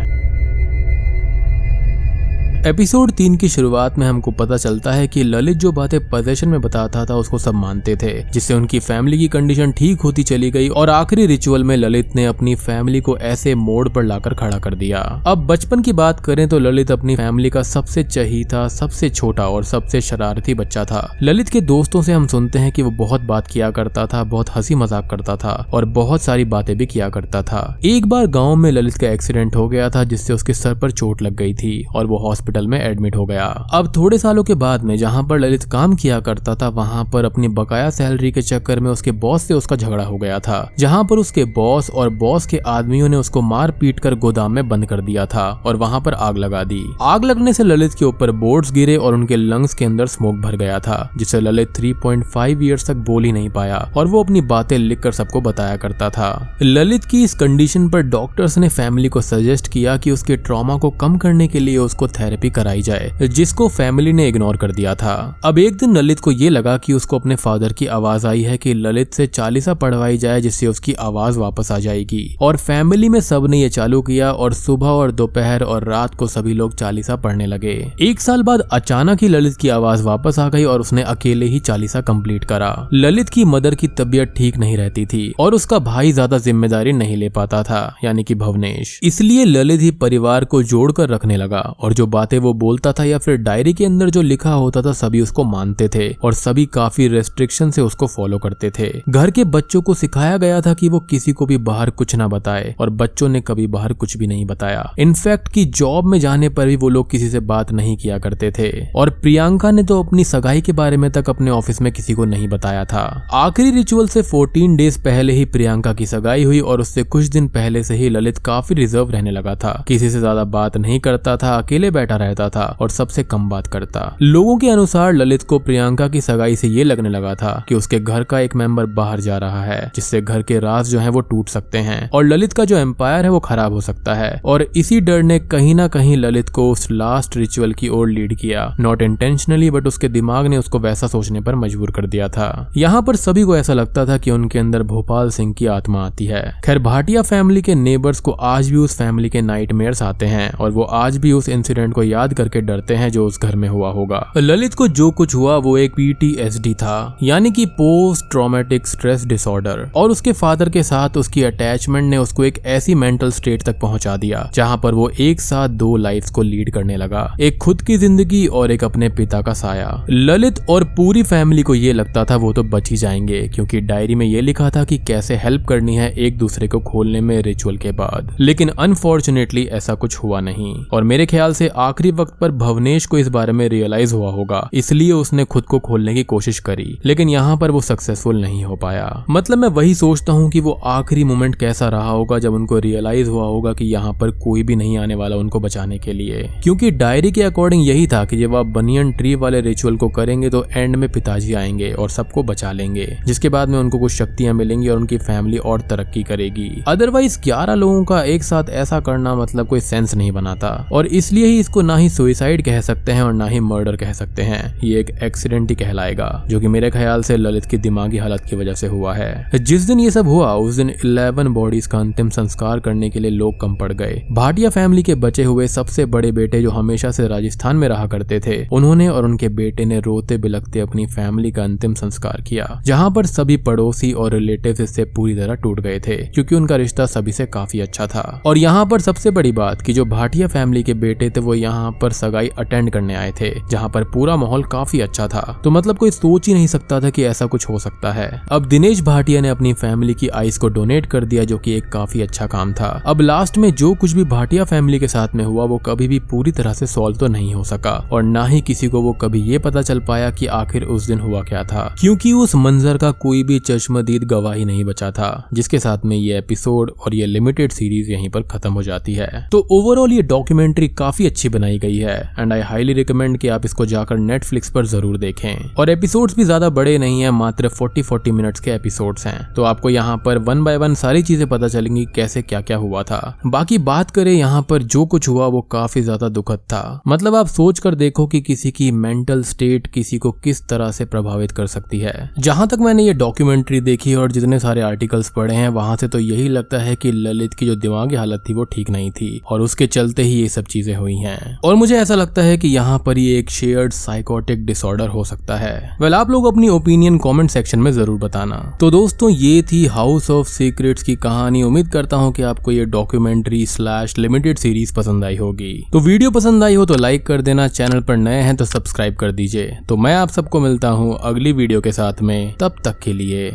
एपिसोड 2.67 3.11
तीन 3.11 3.35
की 3.35 3.47
शुरुआत 3.49 3.97
में 3.97 4.05
हमको 4.07 4.31
पता 4.31 4.57
चलता 4.57 4.91
है 4.91 5.07
कि 5.07 5.23
ललित 5.23 5.57
जो 5.57 5.71
बातें 5.71 5.99
पोजेशन 6.09 6.49
में 6.49 6.61
बताता 6.61 7.05
था, 7.05 7.15
उसको 7.15 7.37
सब 7.37 7.53
मानते 7.53 7.95
थे, 7.95 8.11
जिससे 8.23 8.53
उनकी 8.53 8.79
फैमिली 8.79 9.17
की 9.17 9.27
कंडीशन 9.27 9.71
ठीक 9.71 10.01
होती 10.01 10.23
चली 10.23 10.49
गई 10.51 10.67
और 10.67 10.89
आखिरी 10.89 11.25
रिचुअल 11.25 11.63
में 11.63 11.75
ललित 11.77 12.15
ने 12.15 12.25
अपनी 12.25 12.53
फैमिली 12.55 13.01
को 13.01 13.17
ऐसे 13.17 13.55
मोड़ 13.55 13.87
पर 13.89 14.03
लाकर 14.03 14.33
खड़ा 14.33 14.59
कर 14.59 14.75
दिया। 14.75 14.99
अब 15.27 15.45
बचपन 15.47 15.81
की 15.81 15.93
बात 15.93 16.19
करें 16.19 16.47
तो 16.49 16.59
ललित 16.59 16.91
अपनी 16.91 17.15
फैमिली 17.15 17.49
का 17.49 17.63
सबसे 17.63 18.03
चहीता, 18.03 18.67
सबसे 18.67 19.09
छोटा 19.09 19.47
और 19.47 19.63
सबसे 19.63 20.01
शरारती 20.01 20.53
बच्चा 20.53 20.85
था। 20.85 21.01
ललित 21.23 21.49
के 21.49 21.61
दोस्तों 21.61 22.01
से 22.01 22.13
हम 22.13 22.27
सुनते 22.27 22.59
हैं 22.59 22.71
कि 22.71 22.81
वो 22.81 22.91
बहुत 22.91 23.21
बात 23.21 23.47
किया 23.47 23.71
करता 23.71 24.05
था, 24.05 24.23
बहुत 24.23 24.55
हँसी 24.55 24.75
मज़ाक 24.75 25.09
करता 25.09 25.35
था 25.35 25.55
और 25.73 25.85
बहुत 25.85 26.21
सारी 26.21 26.45
बातें 26.45 26.75
भी 26.77 26.85
किया 26.85 27.09
करता 27.09 27.41
था। 27.41 27.79
एक 27.85 28.05
बार 28.05 28.27
गाँव 28.27 28.55
में 28.55 28.71
ललित 28.71 28.97
का 28.97 29.09
एक्सीडेंट 29.09 29.55
हो 29.55 29.67
गया 29.69 29.89
था, 29.89 30.03
जिससे 30.03 30.33
उसके 30.33 30.53
सर 30.53 30.79
पर 30.79 30.91
चोट 30.91 31.21
लग 31.21 31.35
गई 31.35 31.53
थी 31.53 31.83
और 31.95 32.05
वो 32.05 32.17
हॉस्पिटल 32.19 32.49
हॉस्पिटल 32.51 32.67
में 32.67 32.79
एडमिट 32.79 33.15
हो 33.15 33.25
गया। 33.25 33.45
अब 33.73 33.91
थोड़े 33.95 34.17
सालों 34.17 34.43
के 34.43 34.53
बाद 34.55 34.83
में 34.83 34.95
जहाँ 34.97 35.23
पर 35.23 35.39
ललित 35.39 35.63
काम 35.71 35.95
किया 35.95 36.19
करता 36.19 36.55
था, 36.55 36.69
वहाँ 36.69 37.03
पर 37.13 37.25
अपनी 37.25 37.47
बकाया 37.49 37.89
सैलरी 37.89 38.31
के 38.31 38.41
चक्कर 38.41 38.79
में 38.79 38.89
उसके 38.91 39.11
बॉस 39.21 39.43
से 39.43 39.53
उसका 39.53 39.75
झगड़ा 39.75 40.03
हो 40.03 40.17
गया 40.17 40.39
था, 40.39 40.59
जहाँ 40.79 41.03
पर 41.03 41.17
उसके 41.17 41.45
बॉस 41.55 41.89
और 41.91 42.09
बॉस 42.15 42.45
के 42.45 42.57
आदमियों 42.67 43.09
ने 43.09 43.17
उसको 43.17 43.41
मार 43.43 43.71
पीट 43.71 43.99
कर 43.99 44.15
गोदाम 44.15 44.51
में 44.51 44.67
बंद 44.69 44.85
कर 44.85 45.01
दिया 45.01 45.25
था 45.25 45.49
और 45.65 45.75
वहाँ 45.75 46.01
पर 46.01 46.13
आग 46.13 46.37
लगा 46.37 46.63
दी। 46.63 46.83
आग 47.01 47.25
लगने 47.25 47.53
से 47.53 47.63
ललित 47.63 47.93
के 47.93 48.05
ऊपर 48.05 48.31
बोर्ड्स 48.41 48.71
गिरे 48.71 48.95
और 48.97 49.13
उनके 49.13 49.35
लंग्स 49.35 49.73
के 49.73 49.85
अंदर 49.85 50.05
स्मोक 50.07 50.35
भर 50.37 50.55
गया 50.55 50.79
था 50.79 50.97
जिससे 51.17 51.39
ललित 51.39 51.69
3.5 51.73 52.61
इयर्स 52.61 52.87
तक 52.87 52.95
बोल 53.07 53.23
ही 53.23 53.31
नहीं 53.31 53.49
पाया 53.49 53.77
और 53.97 54.07
वो 54.07 54.23
अपनी 54.23 54.41
बातें 54.51 54.77
लिखकर 54.77 55.11
सबको 55.11 55.41
बताया 55.41 55.75
करता 55.77 56.09
था। 56.09 56.57
ललित 56.61 57.05
की 57.05 57.23
इस 57.23 57.33
कंडीशन 57.33 57.89
पर 57.89 58.01
डॉक्टर्स 58.09 58.57
ने 58.57 58.69
फैमिली 58.69 59.09
को 59.09 59.21
सजेस्ट 59.21 59.67
किया 59.67 59.97
कि 59.97 60.11
उसके 60.11 60.37
ट्रॉमा 60.37 60.77
को 60.77 60.89
कम 61.01 61.17
करने 61.17 61.47
के 61.47 61.59
लिए 61.59 61.77
उसको 61.77 62.07
थेरेपी 62.09 62.40
थेरेपी 62.41 62.49
कराई 62.51 62.81
जाए, 62.81 63.27
जिसको 63.29 63.67
फैमिली 63.69 64.13
ने 64.13 64.27
इग्नोर 64.27 64.57
कर 64.57 64.71
दिया 64.71 64.95
था। 64.95 65.39
अब 65.45 65.57
एक 65.59 65.77
दिन 65.77 65.97
ललित 65.97 66.19
को 66.19 66.31
ये 66.33 66.49
लगा 66.49 66.77
कि 66.77 66.93
उसको 66.93 67.19
अपने 67.19 67.35
फादर 67.35 67.73
की 67.73 67.85
आवाज़ 67.87 68.27
आई 68.27 68.41
है 68.41 68.57
कि 68.57 68.73
ललित 68.73 69.13
से 69.13 69.27
चालीसा 69.27 69.73
पढ़वाई 69.75 70.17
जाए, 70.17 70.41
जिससे 70.41 70.67
उसकी 70.67 70.93
आवाज़ 71.01 71.39
वापस 71.39 71.71
आ 71.71 71.77
जाएगी। 71.79 72.23
और 72.41 72.57
फैमिली 72.57 73.09
में 73.09 73.19
सबने 73.21 73.61
ये 73.61 73.69
चालू 73.69 74.01
किया 74.01 74.31
और 74.33 74.53
सुबह 74.53 74.87
और 74.87 75.11
दोपहर 75.13 75.63
और 75.63 75.83
रात 75.83 76.15
को 76.15 76.27
सभी 76.27 76.53
लोग 76.53 76.75
चालीसा 76.75 77.15
पढ़ने 77.17 77.45
लगे। 77.45 77.75
एक 78.01 78.21
साल 78.21 78.43
बाद 78.43 78.61
अचानक 78.71 79.21
ही 79.21 79.27
ललित 79.27 79.57
की 79.57 79.69
आवाज़ 79.69 80.03
वापस 80.03 80.39
आ 80.39 80.47
गई 80.49 80.63
और 80.65 80.81
उसने 80.81 81.03
अकेले 81.05 81.45
ही 81.45 81.59
चालीसा 81.61 82.01
कंप्लीट 82.01 82.43
करा। 82.43 82.71
ललित 82.93 83.29
की 83.29 83.45
मदर 83.45 83.75
की 83.75 83.87
तबीयत 83.99 84.33
ठीक 84.37 84.57
नहीं 84.57 84.77
रहती 84.77 85.05
थी 85.05 85.31
और 85.39 85.53
उसका 85.53 85.79
भाई 85.81 86.11
ज़्यादा 86.11 86.37
ज़िम्मेदारी 86.39 86.91
नहीं 86.93 87.17
ले 87.17 87.29
पाता 87.31 87.61
था, 87.63 87.81
यानी 88.03 88.23
कि 88.23 88.35
भवनेश। 88.35 88.99
इसलिए 89.03 89.45
ललित 89.45 89.81
ही 89.81 89.91
परिवार 90.01 90.45
को 90.45 90.61
जोड़कर 90.63 91.09
रखने 91.09 91.37
लगा 91.37 91.59
और 91.79 91.93
जो 91.93 92.05
बातें 92.07 92.30
वो 92.39 92.53
बोलता 92.53 92.91
था 92.91 93.03
या 93.03 93.17
फिर 93.17 93.37
डायरी 93.37 93.73
के 93.73 93.85
अंदर 93.85 94.09
जो 94.09 94.21
लिखा 94.21 94.51
होता 94.51 94.81
था, 94.81 94.91
सभी 94.91 95.21
उसको 95.21 95.43
मानते 95.43 95.87
थे 95.95 96.09
और 96.13 96.33
सभी 96.33 96.65
काफ़ी 96.65 97.07
रेस्ट्रिक्शन 97.07 97.71
से 97.71 97.81
उसको 97.81 98.07
फॉलो 98.07 98.37
करते 98.37 98.71
थे। 98.79 98.89
घर 99.09 99.31
के 99.31 99.43
बच्चों 99.43 99.81
को 99.81 99.93
सिखाया 99.93 100.37
गया 100.37 100.61
था 100.61 100.73
कि 100.73 100.89
वो 100.89 100.99
किसी 100.99 101.31
को 101.31 101.45
भी 101.45 101.57
बाहर 101.57 101.89
कुछ 101.89 102.15
ना 102.15 102.27
बताए 102.27 102.75
और 102.79 102.89
बच्चों 102.89 103.29
ने 103.29 103.41
कभी 103.41 103.67
बाहर 103.67 103.93
कुछ 103.93 104.17
भी 104.17 104.27
नहीं 104.27 104.45
बताया। 104.45 104.89
इनफैक्ट 104.99 105.47
की 105.47 105.65
जॉब 105.65 106.05
में 106.05 106.19
जाने 106.19 106.49
पर 106.49 106.67
भी 106.67 106.75
वो 106.75 106.89
लोग 106.89 107.09
किसी 107.11 107.29
से 107.29 107.39
बात 107.39 107.71
नहीं 107.71 107.95
किया 107.97 108.17
करते 108.17 108.51
थे। 108.51 108.69
और 108.95 109.09
प्रियंका 109.09 109.71
ने 109.71 109.83
तो 109.83 110.01
अपनी 110.03 110.23
सगाई 110.23 110.61
के 110.61 110.71
बारे 110.71 110.97
में 110.97 111.09
तक 111.11 111.29
अपने 111.29 111.51
ऑफ़िस 111.51 111.81
में 111.81 111.91
किसी 111.93 112.13
को 112.13 112.25
नहीं 112.25 112.47
बताया 112.47 112.85
था। 112.85 113.03
आखिरी 113.33 113.71
रिचुअल 113.71 114.07
से 114.07 114.21
14 114.23 114.75
डेज़ 114.77 114.99
पहले 114.99 115.33
ही 115.33 115.45
प्रियंका 115.45 115.93
की 115.93 116.05
सगाई 116.05 116.43
हुई 116.43 116.59
और 116.59 116.81
उससे 116.81 117.03
कुछ 117.03 117.25
दिन 117.25 117.47
पहले 117.47 117.83
से 117.83 117.95
ही 117.95 118.09
ललित 118.09 118.37
काफ़ी 118.37 118.75
रिज़र्व 118.75 119.11
रहने 119.11 119.31
लगा 119.31 119.55
था। 119.55 119.83
किसी 119.87 120.09
से 120.09 120.19
ज़्यादा 120.19 120.43
बात 120.43 120.77
नहीं 120.77 120.99
करता 120.99 121.35
था, 121.37 121.55
अकेले 121.57 121.91
बैठा 121.91 122.15
रहता 122.21 122.49
था 122.49 122.65
और 122.81 122.89
सबसे 122.89 123.23
कम 123.23 123.49
बात 123.49 123.67
करता। 123.67 124.15
लोगों 124.21 124.57
के 124.57 124.69
अनुसार 124.69 125.13
ललित 125.13 125.43
को 125.43 125.59
प्रियंका 125.59 126.07
की 126.07 126.21
सगाई 126.21 126.55
से 126.55 126.67
ये 126.67 126.83
लगने 126.83 127.09
लगा 127.09 127.33
था 127.35 127.63
कि 127.69 127.75
उसके 127.75 127.99
घर 127.99 128.23
का 128.23 128.39
एक 128.39 128.55
मेंबर 128.55 128.85
बाहर 128.85 129.19
जा 129.19 129.37
रहा 129.37 129.63
है, 129.63 129.91
जिससे 129.95 130.21
घर 130.21 130.41
के 130.41 130.59
राज 130.59 130.89
जो 130.89 130.99
है 130.99 131.09
वो 131.09 131.21
टूट 131.21 131.49
सकते 131.49 131.77
हैं 131.77 132.09
और 132.09 132.25
ललित 132.25 132.53
का 132.53 132.65
जो 132.65 132.77
एम्पायर 132.77 133.23
है 133.23 133.31
वो 133.31 133.39
खराब 133.39 133.73
हो 133.73 133.81
सकता 133.81 134.13
है। 134.13 134.41
और 134.45 134.61
इसी 134.75 134.99
डर 134.99 135.23
ने 135.23 135.39
कहीं 135.39 135.75
ना 135.75 135.87
कहीं 135.87 136.17
ललित 136.17 136.49
को 136.49 136.69
उस 136.71 136.87
लास्ट 136.91 137.37
रिचुअल 137.37 137.73
की 137.73 137.89
ओर 137.89 138.09
लीड 138.09 138.35
किया। 138.37 138.75
नॉट 138.79 139.01
इंटेंशनली 139.01 139.71
बट 139.71 139.87
उसके 139.87 140.07
दिमाग 140.09 140.47
ने 140.47 140.57
उसको 140.57 140.79
वैसा 140.79 141.07
सोचने 141.07 141.41
पर 141.41 141.55
मजबूर 141.55 141.91
कर 141.91 142.07
दिया 142.07 142.27
था। 142.27 142.71
यहाँ 142.77 143.01
पर 143.01 143.15
सभी 143.15 143.43
को 143.43 143.57
ऐसा 143.57 143.73
लगता 143.73 144.05
था 144.05 144.17
कि 144.17 144.31
उनके 144.31 144.59
अंदर 144.59 144.83
भोपाल 144.83 145.29
सिंह 145.29 145.53
की 145.53 145.65
आत्मा 145.65 146.05
आती 146.05 146.25
है। 146.25 146.61
खैर, 146.65 146.79
भाटिया 146.79 147.21
फैमिली 147.21 147.61
के 147.61 147.75
नेबर्स 147.75 148.19
को 148.19 148.31
आज 148.31 148.69
भी 148.69 148.77
उस 148.77 148.97
फैमिली 148.97 149.29
के 149.29 149.41
नाइट 149.41 149.71
आते 150.01 150.25
हैं 150.25 150.51
और 150.53 150.71
वो 150.71 150.83
आज 150.83 151.17
भी 151.17 151.31
उस 151.31 151.49
इंसिडेंट 151.49 151.93
को 151.93 152.03
याद 152.11 152.33
करके 152.33 152.61
डरते 152.61 152.95
हैं 152.95 153.09
जो 153.11 153.25
उस 153.27 153.39
घर 153.41 153.55
में 153.55 153.67
हुआ 153.69 153.91
होगा। 153.91 154.21
ललित 154.37 154.73
को 154.73 154.87
जो 154.89 155.09
कुछ 155.11 155.35
हुआ, 155.35 155.55
वो 155.57 155.77
एक 155.77 155.95
पीटीएसडी 155.95 156.73
था, 156.73 157.17
यानी 157.23 157.51
कि 157.51 157.65
पोस्ट 157.73 158.29
ट्रोमेटिक 158.31 158.87
स्ट्रेस 158.87 159.25
डिसऑर्डर 159.25 159.89
और 159.95 160.11
उसके 160.11 160.31
फादर 160.33 160.69
के 160.69 160.83
साथ 160.83 161.17
उसकी 161.17 161.43
अटैचमेंट 161.43 162.09
ने 162.09 162.17
उसको 162.17 162.43
एक 162.43 162.59
ऐसी 162.67 162.95
मेंटल 162.95 163.31
स्टेट 163.31 163.63
तक 163.63 163.79
पहुँचा 163.79 164.15
दिया, 164.17 164.49
जहाँ 164.55 164.77
पर 164.77 164.93
वो 164.93 165.09
एक 165.19 165.41
साथ 165.41 165.69
दो 165.69 165.95
लाइफ 165.97 166.29
को 166.29 166.41
लीड 166.41 166.71
करने 166.73 166.97
लगा, 166.97 167.35
एक 167.39 167.57
खुद 167.57 167.81
की 167.81 167.97
ज़िंदगी 167.97 168.45
और 168.47 168.71
एक 168.71 168.83
अपने 168.83 169.09
पिता 169.11 169.41
का 169.41 169.53
साया। 169.53 169.89
ललित 170.09 170.59
और 170.69 170.83
पूरी 170.97 171.23
फैमिली 171.23 171.63
को 171.63 171.75
ये 171.75 171.93
लगता 171.93 172.25
था, 172.25 172.35
वो 172.35 172.53
तो 172.53 172.63
बच 172.63 172.89
ही 172.89 172.97
जाएँगे, 172.97 173.41
क्योंकि 173.47 173.81
डायरी 173.81 174.15
में 174.15 174.25
ये 174.25 174.41
लिखा 174.41 174.69
था 174.69 174.83
कि 174.83 174.97
कैसे 174.97 175.35
हेल्प 175.35 175.65
करनी 175.67 175.95
है 175.95 176.11
एक 176.17 176.37
दूसरे 176.37 176.67
को 176.67 176.79
खोलने 176.81 177.21
में 177.21 177.41
रिचुअल 177.41 177.77
के 177.77 177.91
बाद। 177.91 178.35
लेकिन 178.39 178.69
अनफॉर्चुनेटली 178.69 179.63
ऐसा 179.71 179.93
कुछ 179.93 180.17
हुआ 180.17 180.39
नहीं। 180.41 180.73
और 180.93 181.03
मेरे 181.03 181.25
ख्याल 181.25 181.53
से 181.53 181.67
आखिरी 181.77 182.00
वक्त 182.09 182.37
पर 182.39 182.51
भवनेश 182.51 183.05
को 183.05 183.17
इस 183.17 183.27
बारे 183.27 183.53
में 183.53 183.67
रियलाइज़ 183.69 184.13
हुआ 184.15 184.31
होगा। 184.31 184.69
इसलिए 184.73 185.11
उसने 185.11 185.43
खुद 185.43 185.63
को 185.63 185.79
खोलने 185.79 186.13
की 186.13 186.23
कोशिश 186.23 186.59
करी, 186.59 186.97
लेकिन 187.05 187.29
यहाँ 187.29 187.57
पर 187.57 187.71
वो 187.71 187.81
सक्सेसफुल 187.81 188.41
नहीं 188.41 188.63
हो 188.63 188.75
पाया। 188.75 189.25
मतलब 189.29 189.57
मैं 189.57 189.67
वही 189.67 189.93
सोचता 189.95 190.33
हूँ 190.33 190.49
कि 190.49 190.59
वो 190.59 190.71
आखिरी 190.71 191.23
मोमेंट 191.23 191.55
कैसा 191.55 191.89
रहा 191.89 192.09
होगा 192.09 192.39
जब 192.39 192.53
उनको 192.53 192.79
रियलाइज़ 192.79 193.29
हुआ 193.29 193.43
होगा 193.43 193.73
कि 193.73 193.85
यहाँ 193.85 194.13
पर 194.13 194.31
कोई 194.31 194.63
भी 194.63 194.75
नहीं 194.75 194.97
आने 194.97 195.15
वाला 195.15 195.35
उनको 195.35 195.59
बचाने 195.59 195.97
के 195.99 196.13
लिए। 196.13 196.49
क्योंकि 196.63 196.91
डायरी 196.91 197.31
के 197.31 197.43
अकॉर्डिंग 197.43 197.87
यही 197.87 198.07
था 198.07 198.23
कि 198.25 198.37
जब 198.37 198.55
आप 198.55 198.65
बनियन 198.65 199.11
ट्री 199.11 199.35
वाले 199.35 199.61
रिचुअल 199.61 199.97
को 199.97 200.09
करेंगे 200.09 200.49
तो 200.49 200.65
एंड 200.71 200.95
में 200.95 201.09
पिताजी 201.11 201.53
आएँगे 201.53 201.91
और 201.91 202.09
सबको 202.09 202.43
बचा 202.43 202.71
लेंगे, 202.71 203.17
जिसके 203.25 203.49
बाद 203.49 203.69
में 203.69 203.77
उनको 203.79 203.99
कुछ 203.99 204.11
शक्तियाँ 204.11 204.53
मिलेंगी 204.53 204.89
और 204.89 204.97
उनकी 204.97 205.17
फैमिली 205.17 205.57
और 205.57 205.81
तरक्की 205.81 206.23
करेगी। 206.23 206.69
अदरवाइज़ 206.87 207.39
ग्यारह 207.43 207.75
लोगों 207.75 208.03
का 208.05 208.21
एक 208.23 208.43
साथ 208.43 208.69
ऐसा 208.69 208.99
करना 208.99 209.35
मतलब 209.35 209.67
कोई 209.67 209.79
सेंस 209.79 210.15
नहीं 210.15 210.31
बनाता। 210.31 210.69
और 210.91 211.05
इसलिए 211.05 211.45
ही 211.45 211.59
इसको 211.59 211.81
ना 211.91 211.95
ही 211.97 212.09
सुइसाइड 212.09 212.63
कह 212.65 212.79
सकते 212.81 213.11
हैं 213.11 213.21
और 213.21 213.33
ना 213.33 213.45
ही 213.45 213.59
मर्डर 213.59 213.95
कह 213.95 214.11
सकते 214.13 214.41
हैं। 214.41 214.59
ये 214.83 214.99
एक 214.99 215.09
एक्सीडेंट 215.23 215.69
ही 215.69 215.75
कहलाएगा, 215.75 216.27
जो 216.49 216.59
कि 216.59 216.67
मेरे 216.67 216.89
ख्याल 216.91 217.23
से 217.23 217.35
ललित 217.37 217.65
की 217.65 217.77
दिमागी 217.79 218.17
हालत 218.17 218.43
की 218.49 218.55
वजह 218.55 218.73
से 218.73 218.87
हुआ 218.87 219.13
है। 219.13 219.59
जिस 219.61 219.81
दिन 219.81 219.99
ये 219.99 220.11
सब 220.11 220.27
हुआ, 220.27 220.53
उस 220.55 220.75
दिन 220.75 220.89
इलेवन 220.89 221.47
बॉडीज 221.53 221.87
का 221.87 221.99
अंतिम 221.99 222.29
संस्कार 222.29 222.79
करने 222.79 223.09
के 223.09 223.19
लिए 223.19 223.31
लोग 223.31 223.59
कम 223.61 223.75
पड़ 223.75 223.91
गए। 223.93 224.21
भाटिया 224.31 224.69
फैमिली 224.69 225.03
के 225.03 225.15
बचे 225.17 225.43
हुए 225.43 225.67
सबसे 225.67 226.05
बड़े 226.07 226.31
बेटे 226.31 226.61
जो 226.61 226.71
हमेशा 226.71 227.11
से 227.11 227.27
राजस्थान 227.27 227.75
में 227.75 227.87
रहा 227.87 228.05
करते 228.07 228.39
थे, 228.39 228.55
उन्होंने 228.69 229.07
और 229.07 229.25
उनके 229.25 229.49
बेटे 229.51 229.85
ने 229.85 229.99
रोते 229.99 230.37
बिलकते 230.37 230.79
अपनी 230.79 231.05
फैमिली 231.07 231.51
का 231.51 231.63
अंतिम 231.63 231.93
संस्कार 231.93 232.41
किया, 232.41 232.81
जहाँ 232.85 233.09
पर 233.11 233.25
सभी 233.25 233.57
पड़ोसी 233.59 234.11
और 234.13 234.33
रिलेटिव 234.33 234.81
इससे 234.81 235.05
पूरी 235.11 235.35
तरह 235.35 235.55
टूट 235.57 235.79
गए 235.79 235.99
थे, 235.99 236.17
क्योंकि 236.25 236.55
उनका 236.55 236.75
रिश्ता 236.75 237.05
सभी 237.07 237.31
से 237.31 237.45
काफ़ी 237.49 237.79
अच्छा 237.79 238.07
था। 238.07 238.41
और 238.45 238.57
यहाँ 238.57 238.85
पर 238.85 239.01
सबसे 239.01 239.31
बड़ी 239.31 239.51
बात 239.53 239.81
की 239.81 239.93
जो 239.93 240.05
भाटिया 240.07 240.47
फैमिली 240.49 240.83
के 240.83 240.93
बेटे 240.95 241.29
थे, 241.29 241.39
वो 241.41 241.53
यहाँ 241.55 241.70
पर 241.73 242.11
सगाई 242.11 242.47
अटेंड 242.47 242.89
करने 242.89 243.15
आए 243.15 243.33
थे, 243.41 243.61
जहाँ 243.69 243.89
पर 243.89 244.03
पूरा 244.03 244.35
माहौल 244.35 244.63
काफ़ी 244.63 244.99
अच्छा 244.99 245.27
था। 245.27 245.61
तो 245.63 245.71
मतलब 245.71 245.97
कोई 245.97 246.11
सोच 246.11 246.47
ही 246.47 246.53
नहीं 246.53 246.67
सकता 246.67 246.99
था 246.99 247.09
कि 247.09 247.23
ऐसा 247.23 247.45
कुछ 247.45 247.69
हो 247.69 247.79
सकता 247.79 248.11
है। 248.11 248.41
अब 248.51 248.65
दिनेश 248.65 249.01
भाटिया 249.01 249.41
ने 249.41 249.49
अपनी 249.49 249.73
फैमिली 249.73 250.13
की 250.13 250.27
आइस 250.27 250.57
को 250.57 250.69
डोनेट 250.69 251.05
कर 251.05 251.25
दिया, 251.25 251.43
जो 251.43 251.57
कि 251.57 251.71
एक 251.71 251.89
काफ़ी 251.89 252.21
अच्छा 252.21 252.47
काम 252.47 252.73
था। 252.73 253.03
अब 253.05 253.21
लास्ट 253.21 253.57
में 253.57 253.71
जो 253.71 253.93
कुछ 253.93 254.11
भी 254.11 254.23
भाटिया 254.23 254.63
फैमिली 254.63 254.99
के 254.99 255.07
साथ 255.07 255.27
में 255.35 255.45
हुआ, 255.45 255.65
वो 255.65 255.77
कभी 255.77 256.07
भी 256.07 256.19
पूरी 256.19 256.51
तरह 256.51 256.73
से 256.73 256.87
सॉल्व 256.87 257.17
तो 257.17 257.27
नहीं 257.27 257.53
हो 257.53 257.63
सका। 257.63 258.09
और 258.11 258.23
ना 258.23 258.45
ही 258.45 258.61
किसी 258.61 258.87
को 258.87 259.01
वो 259.01 259.13
कभी 259.13 259.41
ये 259.41 259.57
पता 259.57 259.81
चल 259.81 259.99
पाया 259.99 260.31
कि 260.31 260.45
आखिर 260.45 260.83
उस 260.83 261.07
दिन 261.07 261.19
हुआ 261.19 261.41
क्या 261.41 261.63
था। 261.63 261.95
क्योंकि 261.99 262.33
उस 262.33 262.55
मंजर 262.55 262.97
का 262.97 263.11
कोई 263.11 263.43
भी 263.43 263.59
चश्मदीद 263.59 264.23
गवाही 264.23 264.65
नहीं 264.65 264.83
बचा 264.83 265.11
था, 265.11 265.47
जिसके 265.53 265.79
साथ 265.79 265.97
में 266.05 266.17
ये 266.17 266.37
एपिसोड 266.37 266.91
और 267.05 267.15
ये 267.15 267.25
लिमिटेड 267.25 267.71
सीरीज़ 267.71 268.11
यहीं 268.11 268.29
पर 268.29 268.41
खत्म 268.41 268.73
हो 268.73 268.83
जाती 268.83 269.13
है। 269.13 269.49
तो 269.51 269.67
ओवरऑल 269.71 270.11
ये 270.11 270.21
डॉक्यूमेंट्री 270.21 270.87
काफ़ी 270.87 271.25
अच्छी 271.25 271.49
बनाई 271.61 271.79
गई 271.79 271.97
है 271.97 272.17
एंड 272.39 272.53
आई 272.53 272.61
हाईली 272.61 272.93
रिकमेंड 272.93 273.37
कि 273.37 273.47
आप 273.49 273.65
इसको 273.65 273.85
जाकर 273.85 274.17
नेटफ्लिक्स 274.19 274.69
पर 274.71 274.85
ज़रूर 274.87 275.17
देखें। 275.17 275.75
और 275.75 275.89
एपिसोड्स 275.89 276.35
भी 276.35 276.43
ज़्यादा 276.43 276.69
बड़े 276.71 276.97
नहीं 276.97 277.21
है, 277.21 277.31
मात्र 277.31 277.69
40 277.71 278.03
40 278.03 278.31
मिनट्स 278.31 278.59
के 278.59 278.71
एपिसोड्स 278.71 279.25
हैं। 279.27 279.53
तो 279.53 279.63
आपको 279.63 279.89
यहाँ 279.89 280.17
पर 280.25 280.37
वन 280.39 280.63
बाय 280.63 280.77
वन 280.77 280.93
सारी 280.95 281.21
चीज़ें 281.23 281.47
पता 281.49 281.67
चलेंगी 281.67 282.05
कैसे 282.15 282.41
क्या 282.41 282.61
क्या 282.61 282.77
हुआ 282.77 283.03
था। 283.03 283.19
बाकी 283.47 283.77
बात 283.79 284.11
करें 284.11 284.31
यहाँ 284.31 284.61
पर 284.69 284.83
जो 284.83 285.05
कुछ 285.05 285.27
हुआ, 285.29 285.47
वो 285.47 285.61
काफ़ी 285.71 286.01
ज़्यादा 286.01 286.29
दुखद 286.29 286.59
था। 286.65 287.01
मतलब 287.07 287.35
आप 287.35 287.47
सोच 287.47 287.79
कर 287.79 287.95
देखो 287.95 288.27
कि 288.27 288.41
किसी 288.41 288.71
की 288.71 288.89
मेंटल 288.93 289.43
स्टेट 289.43 289.87
किसी 289.87 290.17
को 290.17 290.31
किस 290.43 290.67
तरह 290.67 290.91
से 290.91 291.05
प्रभावित 291.05 291.51
कर 291.51 291.67
सकती 291.67 291.99
है। 291.99 292.29
जहाँ 292.39 292.67
तक 292.67 292.79
मैंने 292.79 293.03
ये 293.03 293.13
डॉक्यूमेंट्री 293.15 293.81
देखी 293.81 294.15
और 294.15 294.31
जितने 294.31 294.59
सारे 294.59 294.81
आर्टिकल्स 294.81 295.29
पढ़े 295.29 295.55
हैं, 295.55 295.67
वहाँ 295.69 295.95
से 295.95 296.07
तो 296.07 296.19
यही 296.19 296.47
लगता 296.49 296.77
है 296.77 296.95
कि 296.95 297.11
ललित 297.11 297.53
की 297.53 297.65
जो 297.65 297.75
दिमागी 297.77 298.15
हालत 298.15 298.43
थी, 298.49 298.53
वो 298.53 298.63
ठीक 298.65 298.89
नहीं 298.89 299.11
थी, 299.11 299.41
और 299.45 299.61
उसके 299.61 299.87
चलते 299.87 300.23
ही 300.23 300.39
ये 300.41 300.49
सब 300.49 300.65
चीज़ें 300.65 300.95
हुई 300.95 301.17
हैं। 301.51 301.59
और 301.59 301.75
मुझे 301.75 301.97
ऐसा 301.97 302.15
लगता 302.15 302.41
है 302.41 302.57
कि 302.57 302.67
यहाँ 302.67 302.97
पर 303.05 303.17
ये 303.17 303.37
एक 303.39 303.49
शेयर्ड 303.49 303.93
साइकोटिक 303.93 304.65
डिसऑर्डर 304.65 305.07
हो 305.07 305.23
सकता 305.23 305.57
है। 305.57 305.97
वेल 306.01 306.15
आप 306.15 306.29
लोग 306.29 306.45
अपनी 306.47 306.69
ओपिनियन 306.69 307.17
कमेंट 307.17 307.49
सेक्शन 307.49 307.79
में 307.79 307.91
ज़रूर 307.91 308.19
बताना। 308.19 308.55
तो 308.79 308.91
दोस्तों, 308.91 309.29
ये 309.29 309.61
थी 309.61 309.85
हाउस 309.87 310.29
ऑफ़ 310.31 310.47
सीक्रेट्स 310.47 311.03
की 311.03 311.15
कहानी। 311.17 311.63
उम्मीद 311.63 311.87
करता 311.87 312.17
हूँ 312.17 312.31
कि 312.33 312.43
आपको 312.43 312.71
ये 312.71 312.85
डॉक्यूमेंट्री 312.87 313.65
स्लैश 313.65 314.17
लिमिटेड 314.17 314.57
सीरीज़ 314.57 314.93
पसंद 314.95 315.23
आई 315.23 315.37
होगी। 315.37 315.73
तो 315.93 315.99
वीडियो 315.99 316.31
पसंद 316.31 316.63
आई 316.63 316.75
हो 316.75 316.85
तो 316.85 316.95
लाइक 316.95 317.25
कर 317.25 317.41
देना। 317.41 317.67
चैनल 317.69 318.01
पर 318.01 318.17
नए 318.17 318.41
हैं 318.41 318.55
तो 318.55 318.65
सब्सक्राइब 318.65 319.15
कर 319.15 319.31
दीजिए। 319.31 319.77
तो 319.89 319.97
मैं 319.97 320.15
आप 320.15 320.29
सबको 320.29 320.59
मिलता 320.59 320.89
हूँ 320.89 321.17
अगली 321.21 321.51
वीडियो 321.51 321.81
के 321.81 321.91
साथ 321.91 322.21
में। 322.21 322.55
तब 322.59 322.75
तक 322.85 322.99
के 322.99 323.13
लिए, 323.13 323.51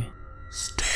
Stay 0.53 0.96